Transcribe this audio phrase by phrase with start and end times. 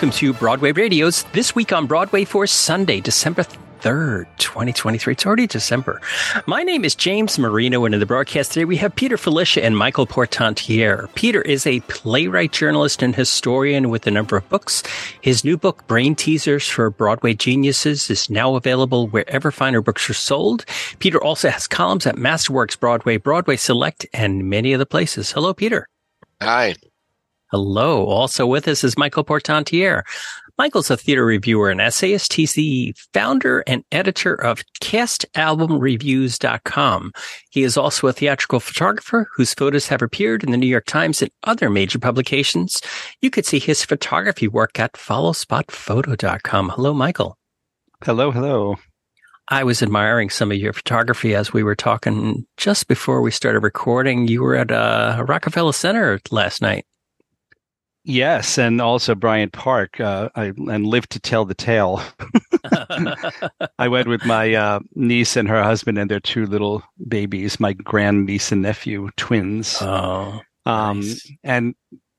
[0.00, 3.44] Welcome to Broadway Radio's This Week on Broadway for Sunday, December
[3.82, 5.12] 3rd, 2023.
[5.12, 6.00] It's already December.
[6.46, 9.76] My name is James Marino, and in the broadcast today we have Peter Filichia and
[9.76, 11.10] Michael Portantiere.
[11.16, 14.82] Peter is a playwright, journalist, and historian with a number of books.
[15.20, 20.14] His new book, Brain Teasers for Broadway Geniuses, is now available wherever finer books are
[20.14, 20.64] sold.
[21.00, 25.30] Peter also has columns at Masterworks Broadway, Broadway Select, and many other places.
[25.30, 25.86] Hello, Peter.
[26.40, 26.74] Hi.
[27.50, 28.06] Hello.
[28.06, 30.04] Also with us is Michael Portantiere.
[30.60, 32.34] Michael's a theater reviewer and essayist.
[32.34, 37.12] He's the founder and editor of castalbumreviews.com.
[37.50, 41.22] He is also a theatrical photographer whose photos have appeared in the New York Times
[41.22, 42.82] and other major publications.
[43.22, 46.68] You could see his photography work at followspotphoto.com.
[46.68, 47.38] Hello, Michael.
[48.04, 48.76] Hello, hello.
[49.48, 53.60] I was admiring some of your photography as we were talking just before we started
[53.60, 54.28] recording.
[54.28, 56.84] You were at uh, Rockefeller Center last night.
[58.04, 60.00] Yes, and also Bryant Park.
[60.00, 62.02] Uh, I and live to tell the tale.
[63.78, 67.74] I went with my uh, niece and her husband and their two little babies, my
[67.74, 69.76] grand niece and nephew, twins.
[69.80, 71.30] Oh, um, nice.
[71.44, 71.74] and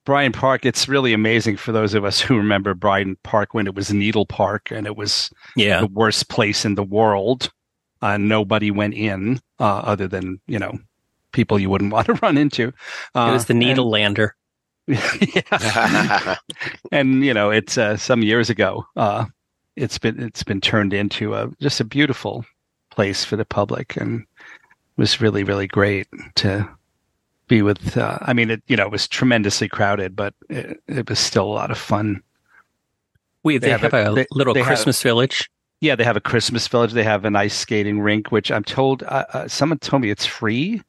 [0.06, 0.66] Bryant Park.
[0.66, 4.26] It's really amazing for those of us who remember Bryant Park when it was Needle
[4.26, 7.52] Park and it was yeah, the worst place in the world.
[8.02, 10.78] Uh, nobody went in uh, other than you know
[11.32, 12.74] people you wouldn't want to run into.
[13.16, 14.36] Uh, it was the and- Needle Lander.
[16.92, 19.26] and you know it's uh, some years ago uh,
[19.76, 22.46] it's been it's been turned into a just a beautiful
[22.90, 24.28] place for the public and it
[24.98, 26.68] was really really great to
[27.48, 31.10] be with uh, i mean it you know it was tremendously crowded but it, it
[31.10, 32.22] was still a lot of fun.
[33.44, 35.50] We they, They have, have a they- little they have- Christmas village.
[35.80, 36.92] yeah they have a christmas village.
[36.94, 40.26] They have an ice skating rink which i'm told uh, uh, someone told me it's
[40.26, 40.82] free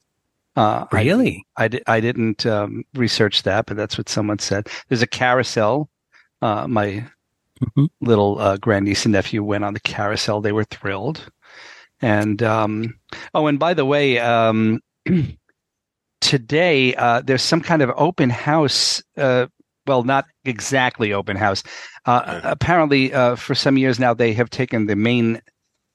[0.57, 1.45] uh, Really?
[1.57, 4.69] I, di- I didn't um, research that, but that's what someone said.
[4.89, 5.89] There's a carousel.
[6.41, 7.09] Uh, my
[7.77, 7.89] Mhm.
[8.01, 10.41] little uh, grandniece and nephew went on the carousel.
[10.41, 11.31] They were thrilled.
[12.01, 12.99] And um,
[13.35, 14.81] oh, and by the way, um,
[16.21, 19.03] today uh, there's some kind of open house.
[19.17, 19.47] Uh,
[19.87, 21.63] well, not exactly open house.
[22.07, 22.41] Uh, Okay.
[22.51, 25.41] Apparently, uh, for some years now, they have taken the main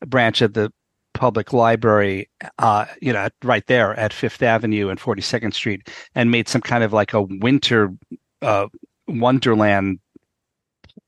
[0.06, 0.72] branch of the
[1.17, 2.29] public library,
[2.59, 6.83] uh, you know, right there at Fifth Avenue and 42nd Street, and made some kind
[6.83, 7.91] of like a winter
[8.41, 8.67] uh,
[9.07, 10.00] wonderland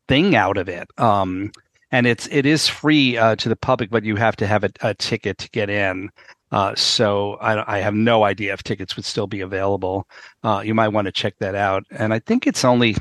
[0.07, 0.87] thing out of it.
[0.97, 1.51] Um,
[1.91, 4.71] and it's it is free uh, to the public, but you have to have a,
[4.81, 6.09] a ticket to get in.
[6.51, 10.07] Uh, so I, I have no idea if tickets would still be available.
[10.43, 11.83] Uh, you might want to check that out.
[11.91, 12.95] And I think it's only,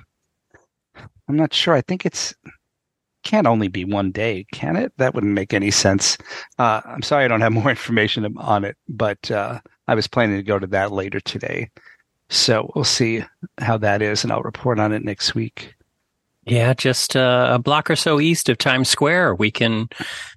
[1.28, 1.74] I'm not sure.
[1.74, 2.34] I think it's
[3.28, 4.90] can't only be one day, can it?
[4.96, 6.16] That wouldn't make any sense.
[6.58, 10.36] Uh, I'm sorry I don't have more information on it, but uh, I was planning
[10.36, 11.68] to go to that later today.
[12.30, 13.22] So we'll see
[13.58, 15.74] how that is, and I'll report on it next week.
[16.46, 19.34] Yeah, just uh, a block or so east of Times Square.
[19.34, 19.90] We can,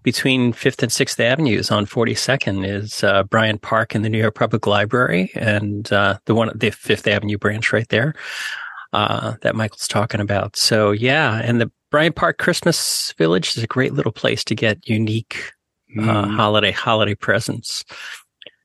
[0.04, 4.36] between Fifth and Sixth Avenues on 42nd is uh, Bryant Park in the New York
[4.36, 8.16] Public Library, and uh, the one the Fifth Avenue branch right there
[8.92, 10.58] uh, that Michael's talking about.
[10.58, 14.88] So yeah, and the Bryant Park Christmas Village is a great little place to get
[14.88, 15.52] unique
[16.00, 16.36] uh, Mm.
[16.36, 17.84] holiday holiday presents.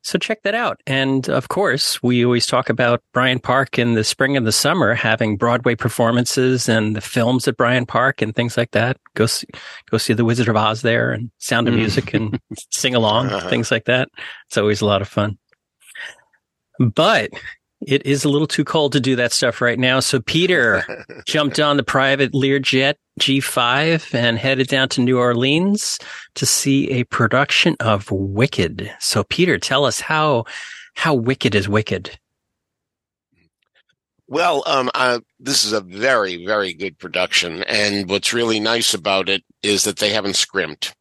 [0.03, 0.81] So check that out.
[0.87, 4.95] And of course, we always talk about Bryant Park in the spring and the summer
[4.95, 8.99] having Broadway performances and the films at Bryant Park and things like that.
[9.17, 9.49] Go see,
[9.91, 11.79] go see The Wizard of Oz there and Sound of Mm.
[11.79, 12.39] Music and
[12.71, 13.49] sing along, Uh-huh.
[13.49, 14.09] things like that.
[14.47, 15.37] It's always a lot of fun.
[16.79, 17.31] But
[17.85, 19.99] it is a little too cold to do that stuff right now.
[19.99, 20.85] So Peter
[21.27, 25.99] jumped on the private Learjet G5 and headed down to New Orleans
[26.35, 28.93] to see a production of Wicked.
[29.01, 30.45] So Peter, tell us how
[30.97, 32.19] how wicked is wicked.
[34.29, 34.91] Well, um,
[35.39, 39.99] this is a very, very good production, and what's really nice about it is that
[39.99, 40.95] they haven't scrimped.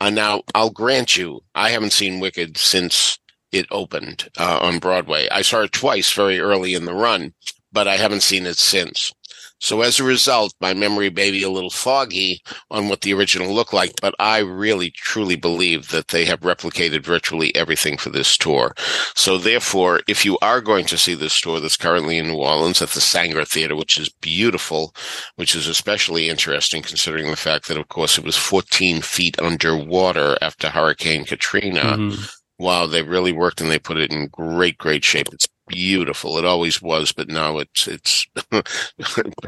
[0.00, 3.18] Uh, now, I'll grant you, I haven't seen Wicked since
[3.52, 5.28] it opened uh, on Broadway.
[5.30, 7.34] I saw it twice very early in the run,
[7.72, 9.12] but I haven't seen it since.
[9.58, 13.54] So as a result, my memory may be a little foggy on what the original
[13.54, 18.36] looked like, but I really truly believe that they have replicated virtually everything for this
[18.36, 18.74] tour.
[19.14, 22.82] So therefore, if you are going to see this tour that's currently in New Orleans
[22.82, 24.94] at the Saenger Theater, which is beautiful,
[25.36, 30.36] which is especially interesting considering the fact that, of course, it was 14 feet underwater
[30.42, 31.96] after Hurricane Katrina.
[31.96, 32.30] Mhm.
[32.58, 35.28] Wow, they really worked and they put it in great, great shape.
[35.32, 36.38] It's beautiful.
[36.38, 38.68] It always was, but now it's it's it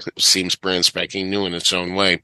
[0.18, 2.22] seems brand spanking new in its own way.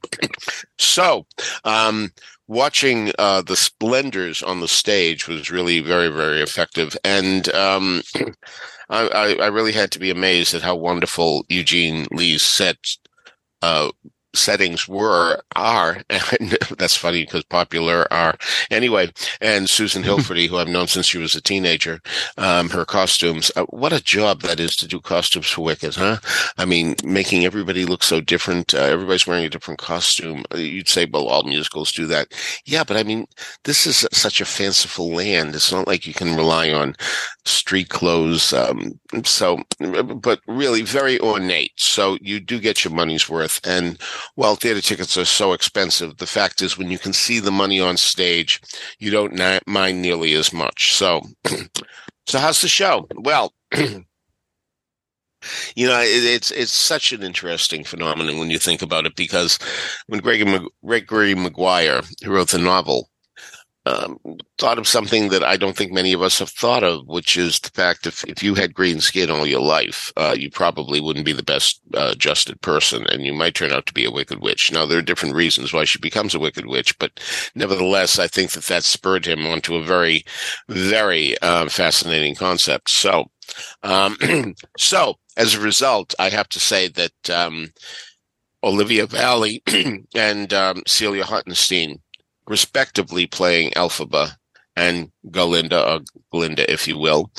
[0.77, 1.25] so,
[1.63, 2.11] um,
[2.47, 8.01] watching uh, the splendors on the stage was really very, very effective, and um,
[8.89, 12.77] I, I, really had to be amazed at how wonderful Eugene Lee's set
[13.61, 13.89] uh,
[14.35, 18.37] settings were are and that's funny because popular are.
[18.71, 19.11] Anyway
[19.41, 22.01] and susan hilferty who i've known since she was a teenager
[22.37, 26.17] um, her costumes uh, what a job that is to do costumes for wicked huh?
[26.57, 30.43] I mean making everybody look so different uh, everybody's wearing a different costume.
[30.53, 32.27] Uh, you'd say well all musicals do that.
[32.65, 33.27] Yeah but i mean
[33.63, 35.55] this is such a fanciful land.
[35.55, 36.95] It's not like you can rely on
[37.45, 39.59] street clothes um, so
[40.21, 41.73] but really very ornate.
[41.77, 43.59] So you do get your money's worth.
[43.65, 43.99] And
[44.35, 46.17] well, theater tickets are so expensive.
[46.17, 48.61] The fact is, when you can see the money on stage,
[48.99, 50.93] you don't mind nearly as much.
[50.93, 51.21] So,
[52.27, 53.07] so how's the show?
[53.15, 53.53] Well,
[55.75, 59.59] you know, it, it's it's such an interesting phenomenon when you think about it because
[60.07, 63.09] when Gregory, Gregory Maguire, who wrote the novel,
[63.85, 64.19] um,
[64.57, 67.59] thought of something that I don't think many of us have thought of, which is
[67.59, 71.25] the fact if if you had green skin all your life, uh, you probably wouldn't
[71.25, 74.41] be the best uh, adjusted person, and you might turn out to be a wicked
[74.41, 74.71] witch.
[74.71, 77.19] Now there are different reasons why she becomes a wicked witch, but
[77.53, 80.25] nevertheless, I think that that spurred him onto a very,
[80.67, 82.89] very uh, fascinating concept.
[82.89, 83.25] So,
[83.83, 84.17] um,
[84.77, 87.29] so as a result, I have to say that.
[87.29, 87.71] Um,
[88.63, 89.61] Olivia Valli
[90.15, 91.99] and um, Celia Hottenstein
[92.47, 94.35] respectively playing Elphaba
[94.75, 96.01] and Galinda, or
[96.31, 97.31] Glinda, if you will,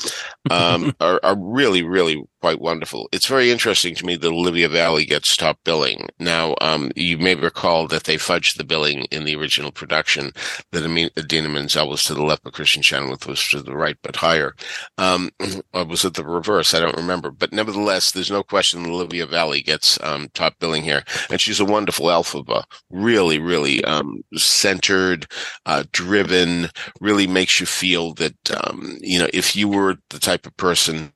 [0.49, 3.09] um, are, are, really, really quite wonderful.
[3.11, 6.07] It's very interesting to me that Olivia Valli gets top billing.
[6.19, 10.31] Now, um, you may recall that they fudged the billing in the original production,
[10.71, 10.85] that
[11.17, 14.55] Idina Menzel was to the left, but Kristin Chenoweth was to the right, but higher.
[14.97, 15.29] Um,
[15.73, 16.73] or was it the reverse?
[16.73, 17.31] I don't remember.
[17.31, 21.03] But nevertheless, there's no question that Olivia Valli gets um, top billing here.
[21.29, 22.63] And she's a wonderful Elphaba.
[22.89, 25.27] Really, really um, centered,
[25.65, 26.69] uh, driven,
[27.01, 31.13] really makes you feel that, um, you know, if you were the type of person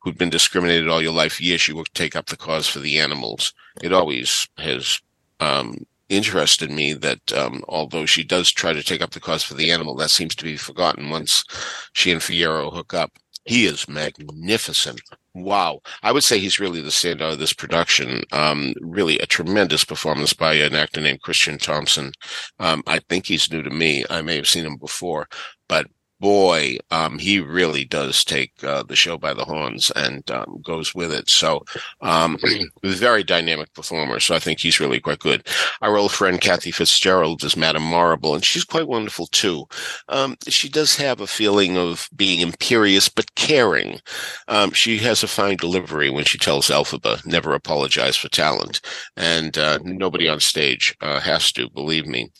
[0.00, 2.98] who'd been discriminated all your life, yes, you will take up the cause for the
[2.98, 3.52] animals.
[3.82, 5.00] It always has
[5.40, 5.78] um,
[6.08, 9.70] interested me that um, although she does try to take up the cause for the
[9.70, 11.44] animal, that seems to be forgotten once
[11.92, 13.12] she and Fiyero hook up.
[13.44, 15.02] He is magnificent.
[15.34, 15.80] Wow.
[16.02, 18.22] I would say he's really the standout of this production.
[18.32, 22.12] Um, really a tremendous performance by an actor named Christian Thompson.
[22.58, 24.04] Um, I think he's new to me.
[24.08, 25.28] I may have seen him before,
[25.68, 25.86] but
[26.24, 30.94] boy, um, he really does take uh, the show by the horns and um, goes
[30.94, 31.28] with it.
[31.28, 31.62] So,
[32.00, 32.38] um,
[32.82, 34.18] very dynamic performer.
[34.20, 35.46] So I think he's really quite good.
[35.82, 39.66] Our old friend Kathy Fitzgerald is Madame Morrible, and she's quite wonderful too.
[40.08, 44.00] Um, she does have a feeling of being imperious but caring.
[44.48, 48.80] Um, she has a fine delivery when she tells Elphaba, "Never apologize for talent,"
[49.14, 51.68] and uh, nobody on stage uh, has to.
[51.68, 52.30] Believe me.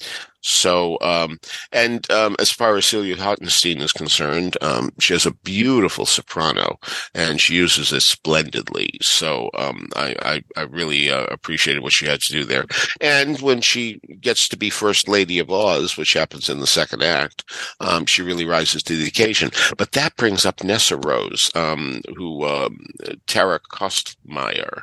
[0.47, 1.41] So, um,
[1.73, 6.79] and um, as far as Celia Hottenstein is concerned, um, she has a beautiful soprano,
[7.15, 8.91] and she uses it splendidly.
[9.01, 12.67] So, um, I, I, I really uh, appreciated what she had to do there.
[13.01, 17.03] And when she gets to be First Lady of Oz, which happens in the second
[17.03, 17.45] act,
[17.81, 19.51] um, she really rises to the occasion.
[19.79, 22.45] But that brings up Nessarose, um, who
[23.27, 24.83] Tara Kostmayer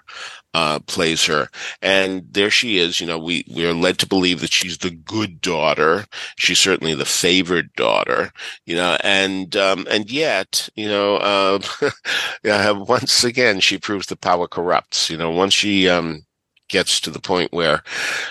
[0.53, 1.49] uh, plays her.
[1.81, 2.99] And there she is.
[2.99, 6.05] You know, we, we are led to believe that she's the good daughter.
[6.37, 8.31] She's certainly the favored daughter,
[8.65, 11.17] you know, and, um, and yet, you know,
[12.45, 15.09] uh, once again, she proves the power corrupts.
[15.09, 16.25] You know, once she, um,
[16.71, 17.83] gets to the point where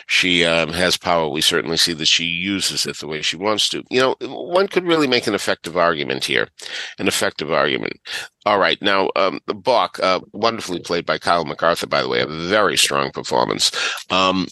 [0.06, 3.68] she um, has power, we certainly see that she uses it the way she wants
[3.68, 3.84] to.
[3.90, 6.48] You know, one could really make an effective argument here,
[6.98, 8.00] an effective argument.
[8.46, 12.26] All right, now um, Boq, uh, wonderfusly played by Kyle MacArthur, by the way, a
[12.26, 13.70] very strong performance.
[14.10, 14.48] Um,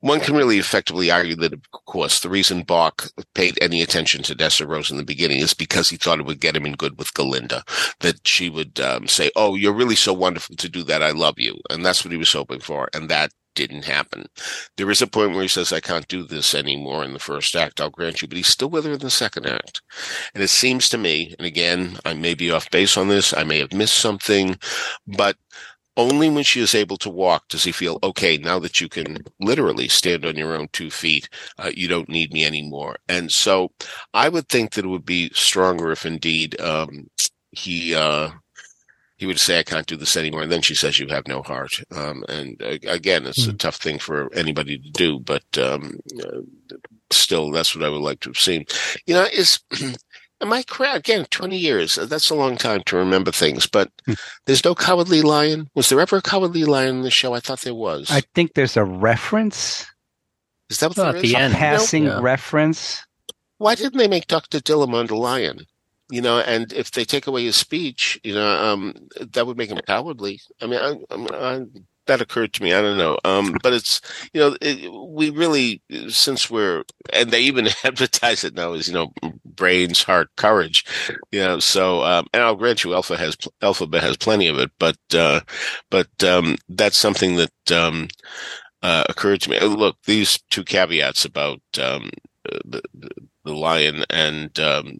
[0.00, 4.34] one can really effectively argue that, of course, the reason Boq paid any attention to
[4.34, 7.14] Nessarose in the beginning is because he thought it would get him in good with
[7.14, 7.62] Galinda,
[8.00, 11.02] that she would um, say, "Oh, you're really so wonderful to do that.
[11.02, 14.26] I love you," and that's what he was hoping for, and that didn't happen.
[14.76, 17.56] There is a point where he says, I can't do this anymore in the first
[17.56, 19.82] act, I'll grant you, but he's still with her in the second act.
[20.32, 23.42] And it seems to me, and again, I may be off base on this, I
[23.42, 24.58] may have missed something,
[25.08, 25.36] but
[25.98, 29.18] only when she is able to walk does he feel okay now that you can
[29.40, 31.28] literally stand on your own two feet
[31.58, 33.70] uh, you don't need me anymore and so
[34.14, 37.10] i would think that it would be stronger if indeed um,
[37.50, 38.30] he uh,
[39.16, 41.42] he would say i can't do this anymore and then she says you have no
[41.42, 43.50] heart um, and uh, again it's mm-hmm.
[43.50, 43.58] a hmm.
[43.58, 46.40] tough thing for anybody to do but um, uh,
[47.10, 48.64] still that's what i would like to have seen
[49.06, 49.58] you know is
[50.40, 50.96] Am I correct?
[51.08, 51.96] Again, 20 years.
[51.96, 54.14] That's a long time to remember things, but hmm.
[54.46, 55.68] there's no cowardly lion.
[55.74, 57.34] Was there ever a cowardly lion in the show?
[57.34, 58.08] I thought there was.
[58.10, 59.86] I think there's a reference.
[60.70, 61.54] Is that what well, at the end?
[61.54, 62.20] A passing yeah.
[62.20, 63.02] reference.
[63.58, 64.60] Why didn't they make Dr.
[64.60, 65.66] Dillamond a lion?
[66.10, 69.70] You know, and if they take away his speech, you know, um, that would make
[69.70, 70.40] him cowardly.
[70.62, 71.64] I mean, I, I,
[72.08, 72.74] that occurred to me.
[72.74, 73.18] I don't know.
[73.24, 74.00] Um, but it's
[74.34, 78.94] you know it, we really since we're and they even advertise it now as you
[78.94, 79.12] know
[79.44, 80.84] brains, heart, courage.
[81.30, 84.72] You know, so um, and I'll grant you, Alpha has Alphabet has plenty of it,
[84.78, 85.40] but uh,
[85.90, 88.08] but um, that's something that um,
[88.82, 89.60] uh, occurred to me.
[89.60, 92.10] Look, these two caveats about um,
[92.44, 93.10] the, the,
[93.44, 94.98] the lion and um,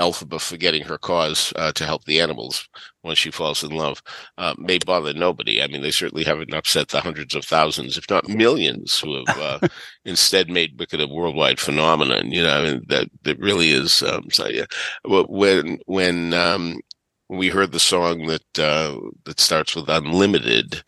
[0.00, 2.68] Elphaba forgetting her cause uh, to help the animals
[3.02, 4.02] when she falls in love
[4.38, 5.62] uh, may bother nobody.
[5.62, 9.38] I mean, they certainly haven't upset the hundreds of thousands, if not millions, who have
[9.38, 9.68] uh,
[10.04, 12.32] instead made Wicked a worldwide phenomenon.
[12.32, 14.02] You know, I mean, that that really is.
[14.02, 14.66] Um, so yeah,
[15.04, 16.80] when when um,
[17.28, 20.82] we heard the song that uh, that starts with "Unlimited,"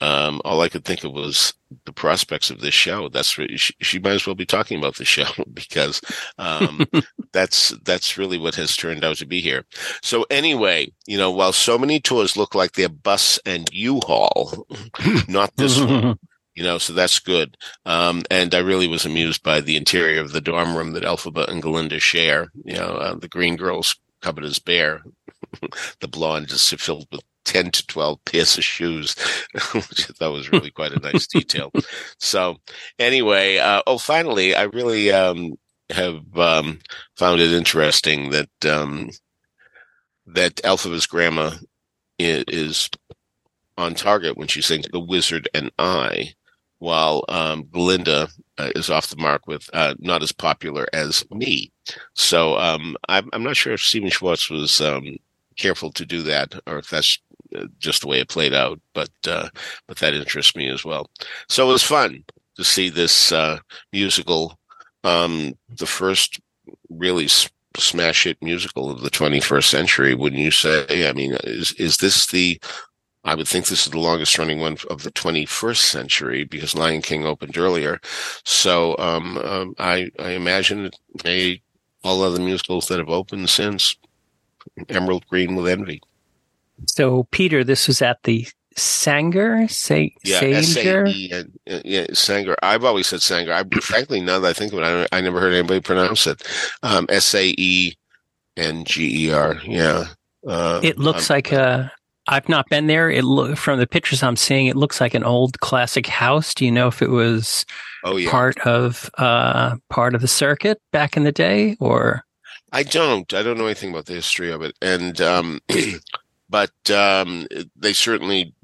[0.00, 3.08] um, all I could think of was the prospects of this show.
[3.08, 6.00] That's re- she, she, might as well be talking about the show because
[6.38, 6.86] um,
[7.32, 9.64] that's that's really what has turned out to be here.
[10.02, 14.66] So anyway, you know, while so many tours look like they're bus and U-Haul,
[15.28, 16.18] not this one.
[16.54, 17.58] You know, so that's good.
[17.84, 21.46] Um, and I really was amused by the interior of the dorm room that Elphaba
[21.48, 22.50] and Galinda share.
[22.64, 25.02] You know, uh, the green girls cupboard is bare.
[26.00, 29.14] the blonde is filled with 10 to 12 pairs of shoes,
[29.72, 31.72] which I thought was really quite a nice detail.
[32.18, 32.56] So
[32.98, 35.54] anyway, uh, oh, finally, I really, um,
[35.90, 36.80] have, um,
[37.16, 39.10] found it interesting that, um,
[40.26, 41.52] that Elphaba's grandma
[42.18, 42.90] is
[43.78, 46.34] on target when she sings The Wizard and I,
[46.78, 51.72] while, um, Galinda uh, is off the mark with, uh, not as popular as me.
[52.14, 55.18] So, um, I'm, I'm not sure if Stephen Schwartz was, um,
[55.56, 57.18] careful to do that or if that's
[57.78, 58.80] just the way it played out.
[58.94, 59.48] But uh,
[59.86, 61.10] but that interests me as well.
[61.48, 62.24] So it was fun
[62.56, 63.58] to see this uh,
[63.92, 64.58] musical,
[65.04, 66.40] um, the first
[66.88, 67.28] really
[67.76, 70.14] smash hit musical of the 21st century.
[70.14, 71.08] Wouldn't you say?
[71.08, 72.60] I mean, is is this the
[73.26, 77.02] I would think this is the longest running one of the 21st century because Lion
[77.02, 78.00] King opened earlier.
[78.44, 80.90] So um, um, I, I imagine
[81.24, 81.60] may
[82.04, 83.96] all other musicals that have opened since
[84.88, 86.00] Emerald Green with Envy.
[86.86, 92.56] So, Peter, this was at the Saenger, Say, yeah, Sanger, uh, yeah, Sanger.
[92.62, 93.52] I've always said Sanger.
[93.52, 96.42] I, frankly, now that I think of it, I, I never heard anybody pronounce it.
[96.82, 97.96] Um, S A E
[98.56, 99.56] N G E R.
[99.64, 100.08] Yeah.
[100.46, 101.90] Uh, it looks I'm, like a.
[102.28, 103.08] I've not been there.
[103.08, 104.66] It look from the pictures I'm seeing.
[104.66, 106.54] It looks like an old classic house.
[106.54, 107.64] Do you know if it was
[108.04, 108.30] oh, yeah.
[108.30, 112.24] part of uh, part of the circuit back in the day, or?
[112.72, 113.32] I don't.
[113.32, 115.60] I don't know anything about the history of it, and um,
[116.48, 118.54] but um, they certainly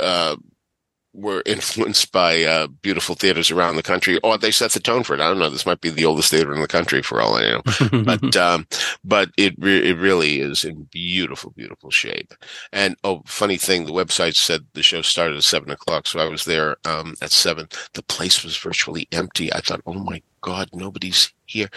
[0.00, 0.36] uh,
[1.14, 5.14] were influenced by uh, beautiful theaters around the country, or they set the tone for
[5.14, 5.20] it.
[5.20, 5.50] I don't know.
[5.50, 7.62] This might be the oldest theater in the country, for all I know.
[8.04, 8.66] but um,
[9.04, 12.34] but it re- it really is in beautiful, beautiful shape.
[12.72, 16.28] And oh, funny thing, the website said the show started at seven o'clock, so I
[16.28, 17.68] was there um, at seven.
[17.94, 19.52] The place was virtually empty.
[19.52, 21.68] I thought, oh my God, nobody's here.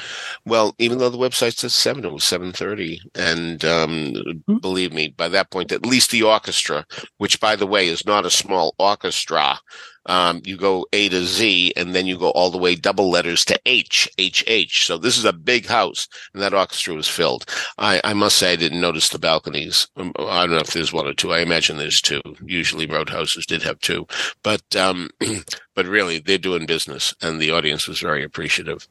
[0.46, 4.58] Well, even though the website says seven, it was seven thirty, and um, mm-hmm.
[4.58, 6.86] believe me, by that point, at least the orchestra,
[7.18, 9.60] which by the way is not a small orchestra,
[10.06, 13.46] um, you go A to Z, and then you go all the way double letters
[13.46, 14.86] to H, H, H.
[14.86, 17.46] So this is a big house, and that orchestra was filled.
[17.78, 19.88] I, I must say, I didn't notice the balconies.
[19.98, 21.34] Um, I don't know if there's one or two.
[21.34, 22.22] I imagine there's two.
[22.44, 24.08] Usually, roadhouses did have two,
[24.44, 25.10] but um,
[25.76, 28.88] but really, they're doing business, and the audience was very appreciative.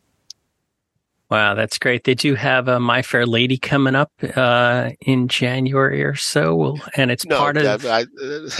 [1.35, 2.05] Wow, that's great.
[2.05, 7.11] They do have a My Fair Lady coming up uh, in January or so, and
[7.11, 7.85] it's no, part of.
[7.85, 8.07] I,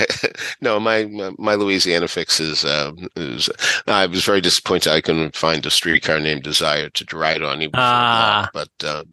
[0.61, 1.05] no, my
[1.39, 3.49] my Louisiana fix is, uh, is,
[3.87, 7.75] I was very disappointed I couldn't find a streetcar named Desire to ride on, even
[7.75, 8.51] ah.
[8.53, 9.05] but uh,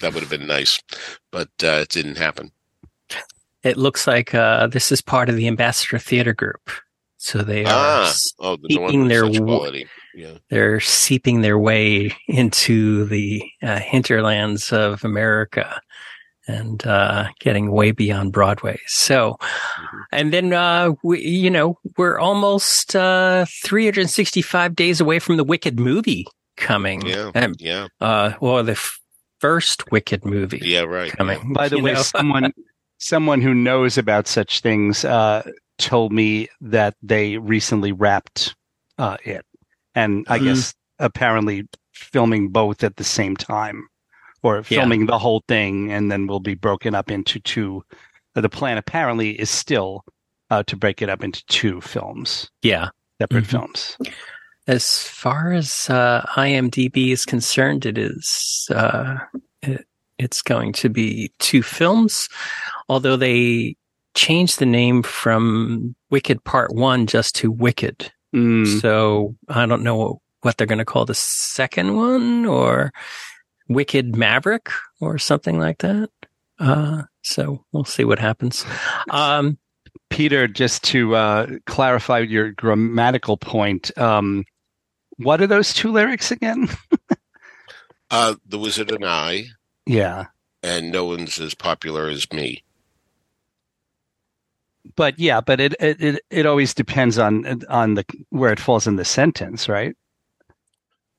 [0.00, 0.78] that would have been nice.
[1.32, 2.52] But uh, it didn't happen.
[3.62, 6.70] It looks like uh, this is part of the Ambassador Theater Group,
[7.16, 10.34] so they are ah, oh, the keeping their quality yeah.
[10.48, 15.80] they're seeping their way into the uh, hinterlands of America
[16.46, 18.80] and uh, getting way beyond Broadway.
[18.86, 19.98] So, mm-hmm.
[20.12, 25.78] and then uh, we, you know, we're almost uh, 365 days away from the Wicked
[25.78, 26.26] movie
[26.56, 27.06] coming.
[27.06, 27.88] Yeah, and, yeah.
[28.00, 29.00] Uh, well, the f-
[29.38, 30.60] first Wicked movie.
[30.62, 31.12] Yeah, right.
[31.12, 31.38] Coming.
[31.38, 31.52] Yeah.
[31.54, 32.52] By the way, someone
[32.98, 35.42] someone who knows about such things uh,
[35.78, 38.54] told me that they recently wrapped
[38.98, 39.44] uh, it
[39.94, 40.46] and I mm-hmm.
[40.46, 43.88] guess apparently filming both at the same time
[44.42, 45.06] or filming yeah.
[45.06, 47.82] the whole thing and then will be broken up into two.
[48.34, 50.04] The plan apparently is still
[50.50, 52.50] uh, to break it up into two films.
[52.62, 52.88] Yeah.
[53.20, 53.50] Separate mm-hmm.
[53.50, 53.96] films.
[54.66, 59.18] As far as uh, IMDb is concerned, it is uh,
[59.62, 59.86] it,
[60.18, 62.28] it's going to be two films,
[62.88, 63.76] although they
[64.14, 68.12] changed the name from Wicked Part One just to Wicked.
[68.34, 68.80] Mm.
[68.80, 72.92] So I don't know what they're going to call the second one or
[73.68, 74.70] Wicked Maverick
[75.00, 76.10] or something like that.
[76.58, 78.64] Uh, so we'll see what happens.
[79.10, 79.58] Um,
[80.08, 84.44] Peter, just to uh, clarify your grammatical point, um,
[85.16, 86.68] what are those two lyrics again?
[88.12, 89.44] Uh, the Wizard and I,
[89.86, 90.26] yeah,
[90.64, 92.64] and no one's as popular as me.
[94.96, 98.86] But yeah, but it, it it it always depends on on the where it falls
[98.86, 99.96] in the sentence, right?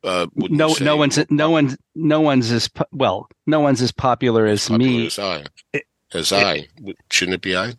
[0.04, 3.92] Uh, No, say no one's no one's no one's as po- well, no one's as
[3.92, 5.06] popular as popular me.
[5.08, 5.44] as I.
[5.74, 6.68] It- As I.
[7.10, 7.74] Shouldn't it be I?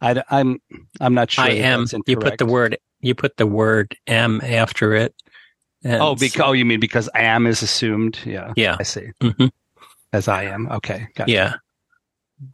[0.00, 0.60] I, am
[1.00, 1.44] I'm not sure.
[1.44, 1.86] I am.
[2.06, 5.14] You put the word you put the word M after it.
[5.84, 8.18] And Oh, because oh, you mean because I am is assumed?
[8.24, 8.76] Yeah, Yeah.
[8.78, 9.10] I see.
[9.20, 9.50] Mhm.
[10.12, 10.68] As I am.
[10.70, 11.54] Okay, got Yeah.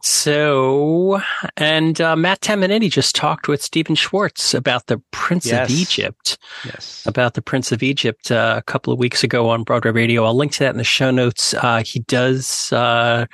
[0.01, 1.21] So,
[1.57, 5.69] and uh, Matt Tamanini just talked with Stephen Schwartz about the Prince Yes.
[5.69, 7.03] of Egypt, Yes.
[7.05, 10.23] about the Prince of Egypt uh, a couple of weeks ago on Broadway Radio.
[10.23, 11.53] I'll link to that in the show notes.
[11.53, 13.25] Uh, he does uh,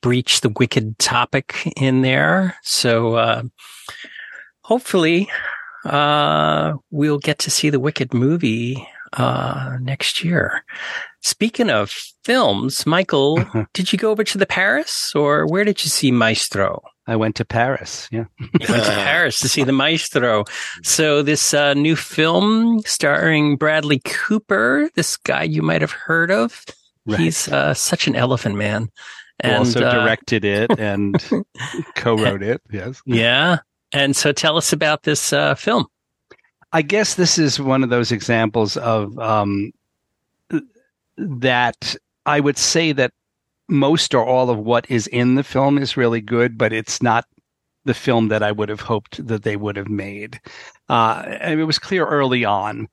[0.00, 2.56] breach the wicked topic in there.
[2.62, 3.42] So, uh,
[4.62, 5.28] hopefully,
[5.84, 10.64] uh, we'll get to see the wicked movie uh, next year.
[11.22, 11.90] Speaking of
[12.24, 13.42] films, Michael,
[13.74, 16.82] did you go over to the Paris or where did you see Maestro?
[17.08, 18.08] I went to Paris.
[18.10, 18.24] Yeah.
[18.40, 20.44] You went to Paris to see the Maestro.
[20.82, 26.64] So this uh, new film starring Bradley Cooper, this guy you might have heard of.
[27.06, 27.20] Right.
[27.20, 28.88] He's uh, such an elephant man.
[29.44, 31.22] Who also uh, directed it and
[31.94, 32.62] co-wrote it.
[32.72, 33.00] Yes.
[33.04, 33.58] Yeah.
[33.92, 35.86] And so tell us about this uh, film.
[36.76, 39.72] I guess this is one of those examples of um,
[41.16, 43.12] that I would say that
[43.66, 47.24] most or all of what is in the film is really good, but it's not
[47.86, 50.38] the film that I would have hoped that they would have made.
[50.90, 52.88] Uh, it was clear early on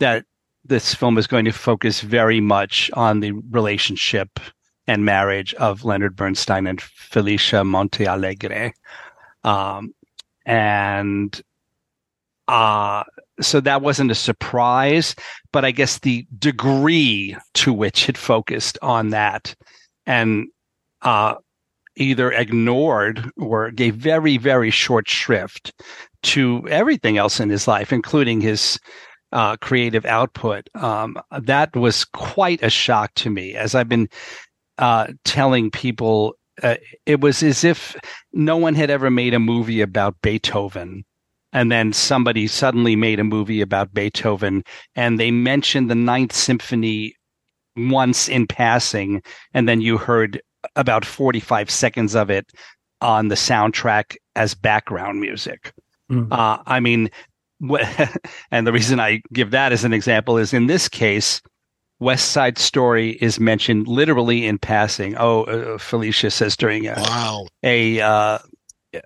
[0.00, 0.24] that
[0.64, 4.40] this film is going to focus very much on the relationship
[4.88, 8.72] and marriage of Leonard Bernstein and Felicia Montealegre.
[9.44, 9.94] Um,
[10.44, 11.40] and
[12.48, 13.04] uh,
[13.40, 15.14] so that wasn't a surprise,
[15.52, 19.54] but I guess the degree to which it focused on that
[20.06, 20.46] and
[21.02, 21.34] uh,
[21.96, 25.72] either ignored or gave very, very short shrift
[26.22, 28.78] to everything else in his life, including his
[29.32, 30.68] uh, creative output.
[30.74, 34.08] Um, that was quite a shock to me, as I've been
[34.78, 36.34] uh, telling people.
[36.62, 36.76] Uh,
[37.06, 37.96] it was as if
[38.34, 41.04] no one had ever made a movie about Beethoven
[41.52, 44.62] and then somebody suddenly made a movie about Beethoven
[44.94, 47.14] and they mentioned the ninth symphony
[47.76, 49.22] once in passing
[49.54, 50.40] and then you heard
[50.76, 52.50] about 45 seconds of it
[53.00, 55.72] on the soundtrack as background music
[56.10, 56.26] Mm.
[56.32, 57.08] uh, i mean
[58.50, 61.40] and the reason i give that as an example is in this case
[62.00, 67.46] west side story is mentioned literally in passing oh uh, felicia says during a, Wow.
[67.62, 68.38] a uh,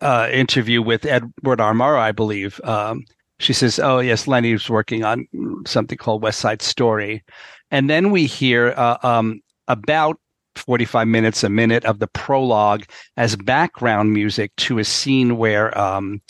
[0.01, 1.97] uh, interview with Edward R.
[1.97, 2.61] I believe.
[2.65, 3.05] Um,
[3.39, 5.27] she says, "Oh yes, Lenny was working on
[5.67, 7.23] something called West Side Story,"
[7.71, 10.19] and then we hear uh, um, about
[10.57, 12.85] forty-five minutes, a minute of the prologue
[13.17, 15.77] as background music to a scene where.
[15.79, 16.21] Um,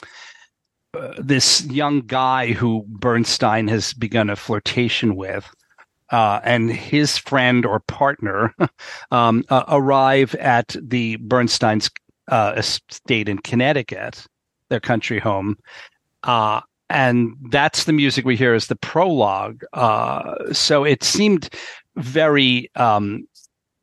[0.94, 5.44] uh, this young guy who Bernstein has begun a flirtation with,
[6.10, 8.54] uh, and his friend or partner
[9.10, 11.90] um, uh, arrive at the Bernstein's
[12.28, 14.26] uh, estate in Connecticut,
[14.68, 15.56] their country home.
[16.22, 16.60] Uh,
[16.90, 19.62] and that's the music we hear as the prologue.
[19.72, 21.48] Uh, so it seemed
[21.96, 23.26] very um,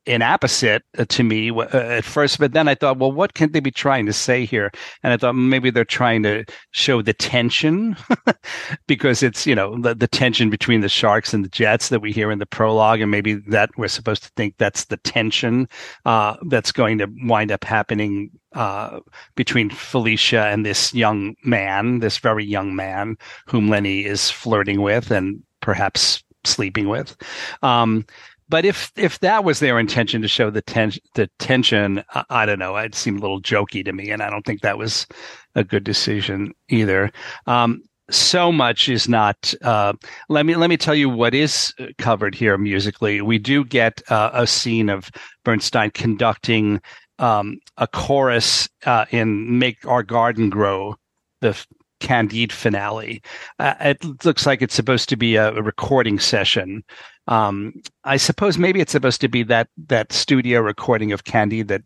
[0.06, 3.60] inapposite uh, to me uh, at first, but then I thought, well, what can they
[3.60, 4.70] be trying to say here?
[5.02, 7.96] And I thought maybe they're trying to show the tension
[8.86, 12.12] because it's, you know, the, the tension between the Sharks and the Jets that we
[12.12, 13.00] hear in the prologue.
[13.00, 15.68] And maybe that we're supposed to think that's the tension
[16.04, 19.00] uh, that's going to wind up happening uh,
[19.34, 25.10] between Felicia and this young man, this very young man whom Lenny is flirting with
[25.10, 27.16] and perhaps sleeping with.
[27.62, 28.04] Um,
[28.52, 32.46] but if if that was their intention to show the ten, the tension, I, I
[32.46, 32.76] don't know.
[32.76, 35.06] It seemed a little jokey to me, and I don't think that was
[35.54, 37.10] a good decision either.
[37.46, 39.54] Um, so much is not.
[39.62, 39.94] Uh,
[40.28, 43.22] let me let me tell you what is covered here musically.
[43.22, 45.10] We do get uh, a scene of
[45.46, 46.82] Bernstein conducting
[47.18, 50.96] um, a chorus uh, in "Make Our Garden Grow,"
[51.40, 51.56] the
[52.02, 53.22] Candide finale.
[53.58, 56.82] Uh, it looks like it's supposed to be a, a recording session.
[57.28, 57.72] Um,
[58.04, 61.82] I suppose maybe it's supposed to be that that studio recording of Candide that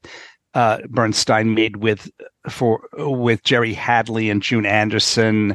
[0.54, 2.10] uh, Bernstein made with
[2.48, 5.54] for with Jerry Hadley and June Anderson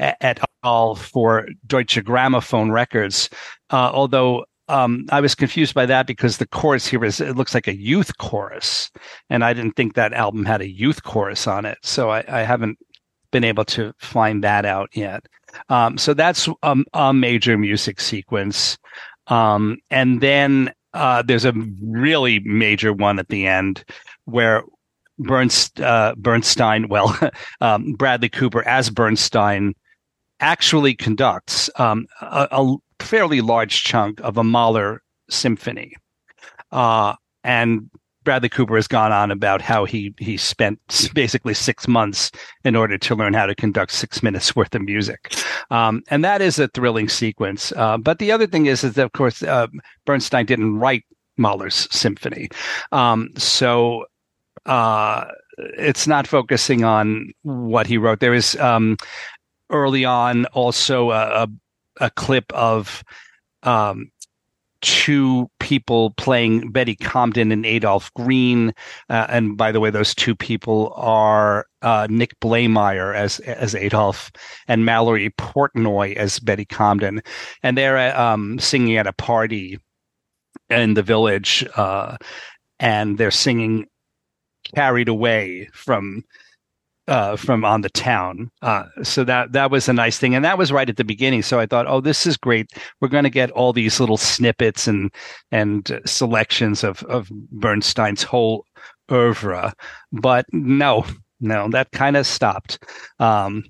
[0.00, 0.96] et al.
[0.96, 3.30] for Deutsche Grammophon Records.
[3.70, 7.54] Uh, although um, I was confused by that because the chorus here is it looks
[7.54, 8.90] like a youth chorus,
[9.28, 11.78] and I didn't think that album had a youth chorus on it.
[11.82, 12.78] So I, I haven't
[13.30, 15.24] been able to find that out yet.
[15.68, 18.78] Um, so that's a, a, major music sequence,
[19.26, 23.84] um, and then uh, there's a really major one at the end
[24.24, 24.62] where
[25.18, 27.16] Bernst, uh, Bernstein, well,
[27.60, 29.74] um, Bradley Cooper as Bernstein
[30.40, 35.94] actually conducts um, a, a, fairly large chunk of a Mahler symphony.
[36.70, 37.90] Uh, and
[38.30, 40.78] Bradley Cooper has gone on about how he he spent
[41.14, 42.30] basically six months
[42.62, 45.34] in order to learn how to conduct six minutes worth of music,
[45.72, 47.72] um, and that is a thrilling sequence.
[47.72, 49.66] Uh, but the other thing is, is that of course uh,
[50.04, 51.02] Bernstein didn't write
[51.38, 52.48] Mahler's symphony,
[52.92, 54.06] um, so
[54.66, 55.24] uh,
[55.58, 58.20] it's not focusing on what he wrote.
[58.20, 58.96] There is um,
[59.70, 61.48] early on also a, a,
[62.00, 63.02] a clip of
[63.64, 64.12] um,
[64.80, 68.72] two people playing Betty Comden and Adolph Green.
[69.08, 74.30] Uh, and by the way, those two people are uh, Nick Blaemire as as Adolph
[74.68, 77.24] and Mallory Portnoy as Betty Comden,
[77.62, 79.78] and they're uh, um, singing at a party
[80.68, 82.16] in the village, uh,
[82.78, 83.86] and they're singing
[84.74, 86.24] "Carried Away" from
[87.08, 88.50] uh, from on the town.
[88.62, 91.42] Uh, so that that was a nice thing, and that was right at the beginning.
[91.42, 92.70] So I thought, oh, this is great.
[93.00, 95.12] We're going to get all these little snippets and
[95.50, 98.64] and selections of of Bernstein's whole
[99.10, 99.72] oeuvre,
[100.12, 101.04] but no,
[101.40, 102.78] no, that kind of stopped.
[103.18, 103.64] Um,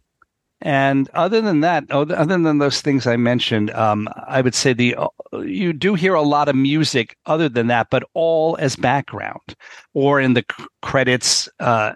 [0.62, 4.95] and other than that, other than those things I mentioned, um, I would say the
[5.33, 9.55] you do hear a lot of music other than that, but all as background
[9.95, 10.45] or in the
[10.83, 11.93] credits uh,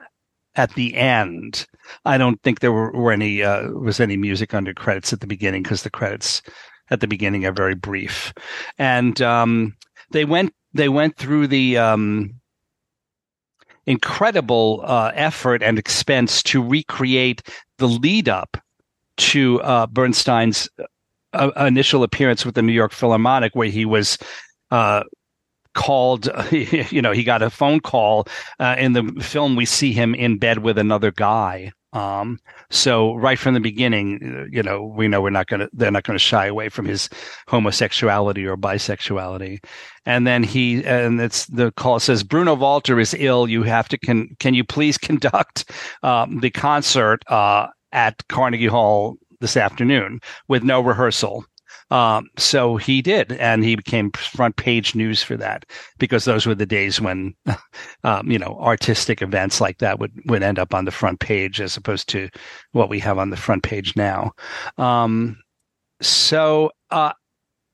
[0.57, 1.67] at the end.
[2.05, 5.27] I don't think there were, were any uh, was any music under credits at the
[5.27, 6.43] beginning because the credits
[6.90, 8.33] at the beginning are very brief,
[8.79, 9.77] and um,
[10.11, 12.35] they went they went through the um,
[13.87, 17.43] incredible uh, effort and expense to recreate
[17.79, 18.57] the lead up
[19.17, 20.69] to uh, Bernstein's
[21.35, 24.19] uh, initial appearance with the New York Philharmonic, where he was
[24.71, 25.03] uh,
[25.74, 28.26] called, you know, he got a phone call.
[28.58, 31.72] Uh, in the film, we see him in bed with another guy.
[31.92, 35.92] Um, so right from the beginning, you know, we know we're not going to, they're
[35.92, 37.08] not going to shy away from his
[37.46, 39.64] homosexuality or bisexuality.
[40.04, 43.48] And then he, and it's the call says, Bruno Walter is ill.
[43.48, 45.70] You have to, can, can you please conduct,
[46.02, 51.44] um, the concert, uh, at Carnegie Hall this afternoon with no rehearsal.
[51.90, 55.64] Um, so he did, and he became front page news for that
[55.99, 57.35] because those were the days when,
[58.05, 61.61] um, you know, artistic events like that would, would end up on the front page
[61.61, 62.29] as opposed to
[62.73, 64.33] what we have on the front page now.
[64.79, 65.38] Um,
[66.01, 67.12] so, uh,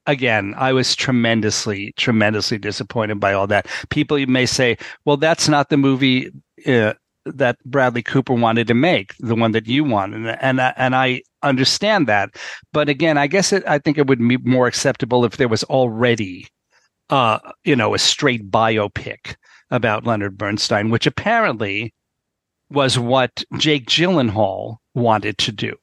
[0.07, 3.67] again, I was tremendously, tremendously disappointed by all that.
[3.91, 6.31] People may say, well, that's not the movie.
[6.67, 6.95] Uh,
[7.27, 11.23] that Bradley Cooper wanted to make, the one that you want, and and and I
[11.43, 12.31] understand that.
[12.73, 15.65] But again, I guess it, I think it would be more acceptable if there was
[15.65, 16.49] already,
[17.11, 19.35] uh, you know, a straight biopic
[19.71, 21.95] about Leonard Bernstein, which apparently
[22.71, 25.77] was what Jake Gyllenhaal wanted to do.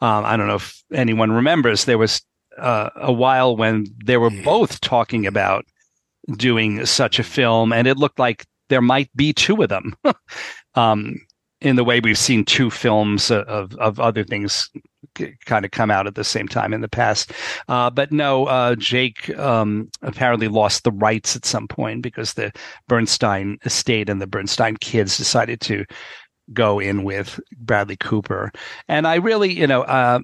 [0.00, 1.84] Um, I don't know if anyone remembers.
[1.84, 2.22] There was
[2.56, 5.64] uh, a while when they were both talking about
[6.36, 9.94] doing such a film, and it looked like there might be two of them.
[10.78, 11.20] um,
[11.60, 14.70] in the way we've seen two films of of other things
[15.44, 17.32] kind of come out at the same time in the past.
[17.68, 22.52] Uh, but no, uh, Jake um, apparently lost the rights at some point because the
[22.86, 25.84] Bernstein estate and the Bernstein kids decided to
[26.52, 28.52] go in with Bradley Cooper.
[28.88, 30.20] And I really, you know, uh,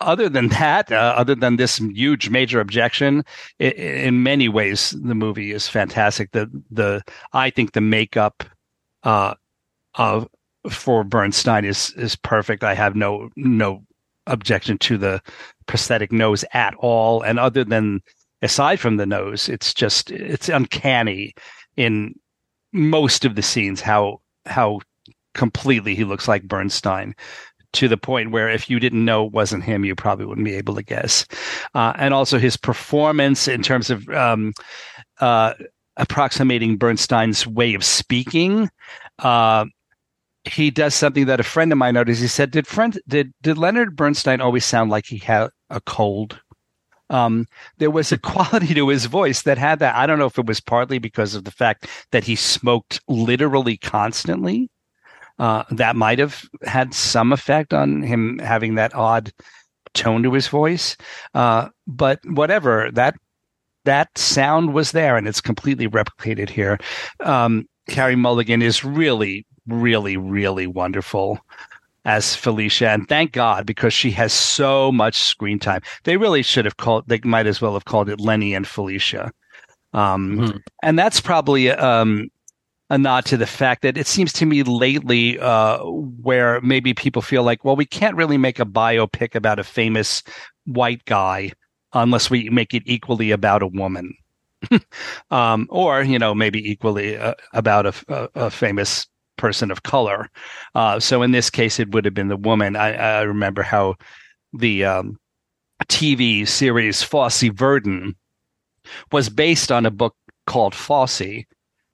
[0.00, 3.24] other than that, uh, other than this huge major objection,
[3.58, 6.30] it, in many ways the movie is fantastic.
[6.32, 8.44] The the I think the makeup
[9.02, 9.34] uh,
[9.96, 10.28] of
[10.70, 12.64] for Bernstein is is perfect.
[12.64, 13.84] I have no no
[14.26, 15.20] objection to the
[15.66, 17.22] prosthetic nose at all.
[17.22, 18.00] And other than
[18.42, 21.34] aside from the nose, it's just it's uncanny
[21.76, 22.14] in
[22.72, 24.80] most of the scenes how how
[25.34, 27.14] completely he looks like Bernstein
[27.72, 30.54] to the point where if you didn't know it wasn't him, you probably wouldn't be
[30.54, 31.26] able to guess.
[31.74, 34.52] Uh, and also his performance in terms of um,
[35.20, 35.54] uh,
[35.96, 38.70] approximating Bernstein's way of speaking.
[39.18, 39.66] Uh,
[40.44, 42.20] he does something that a friend of mine noticed.
[42.20, 46.40] He said, "Did friend did did Leonard Bernstein always sound like he had a cold?"
[47.10, 47.46] um,
[47.78, 49.94] there was a quality to his voice that had that.
[49.94, 53.76] I don't know if it was partly because of the fact that he smoked literally
[53.76, 54.70] constantly.
[55.36, 59.32] Uh, that might have had some effect on him having that odd
[59.92, 60.96] tone to his voice.
[61.34, 63.16] Uh, but whatever that
[63.84, 66.78] that sound was there, and it's completely replicated here.
[67.20, 71.38] Um, Carey Mulligan is really, really, really wonderful
[72.04, 75.80] as Felicia, and thank God because she has so much screen time.
[76.04, 77.04] They really should have called.
[77.06, 79.32] They might as well have called it Lenny and Felicia.
[79.94, 80.56] Um, mm-hmm.
[80.82, 82.28] And that's probably um,
[82.90, 87.22] a nod to the fact that it seems to me lately uh, where maybe people
[87.22, 90.22] feel like, well, we can't really make a biopic about a famous
[90.66, 91.52] white guy
[91.92, 94.14] unless we make it equally about a woman.
[95.30, 100.28] um, or, you know, maybe equally uh, about a, a, a famous person of color.
[100.74, 102.76] Uh, so in this case, it would have been the woman.
[102.76, 103.96] I, I remember how
[104.52, 105.18] the um,
[105.84, 108.14] TV series Fosse Verdon
[109.12, 110.14] was based on a book
[110.46, 111.44] called Fosse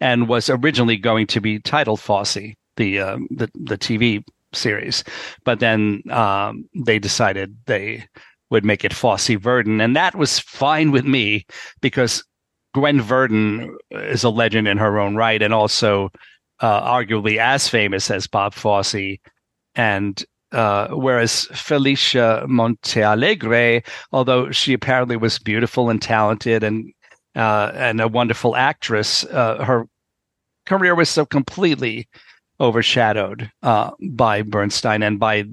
[0.01, 5.05] and was originally going to be titled Fosse, the uh, the, the TV series,
[5.45, 8.05] but then um, they decided they
[8.51, 11.47] would make it Fosse Verdon, and that was fine with me
[11.81, 12.25] because
[12.75, 16.11] Gwen Verdon is a legend in her own right, and also
[16.61, 19.19] uh, arguably as famous as Bob Fosse,
[19.75, 26.93] and uh, whereas Felicia Montealegre, although she apparently was beautiful and talented and
[27.37, 29.87] uh, and a wonderful actress, uh, her
[30.67, 32.09] career was so completely
[32.59, 35.45] overshadowed uh, by Bernstein and by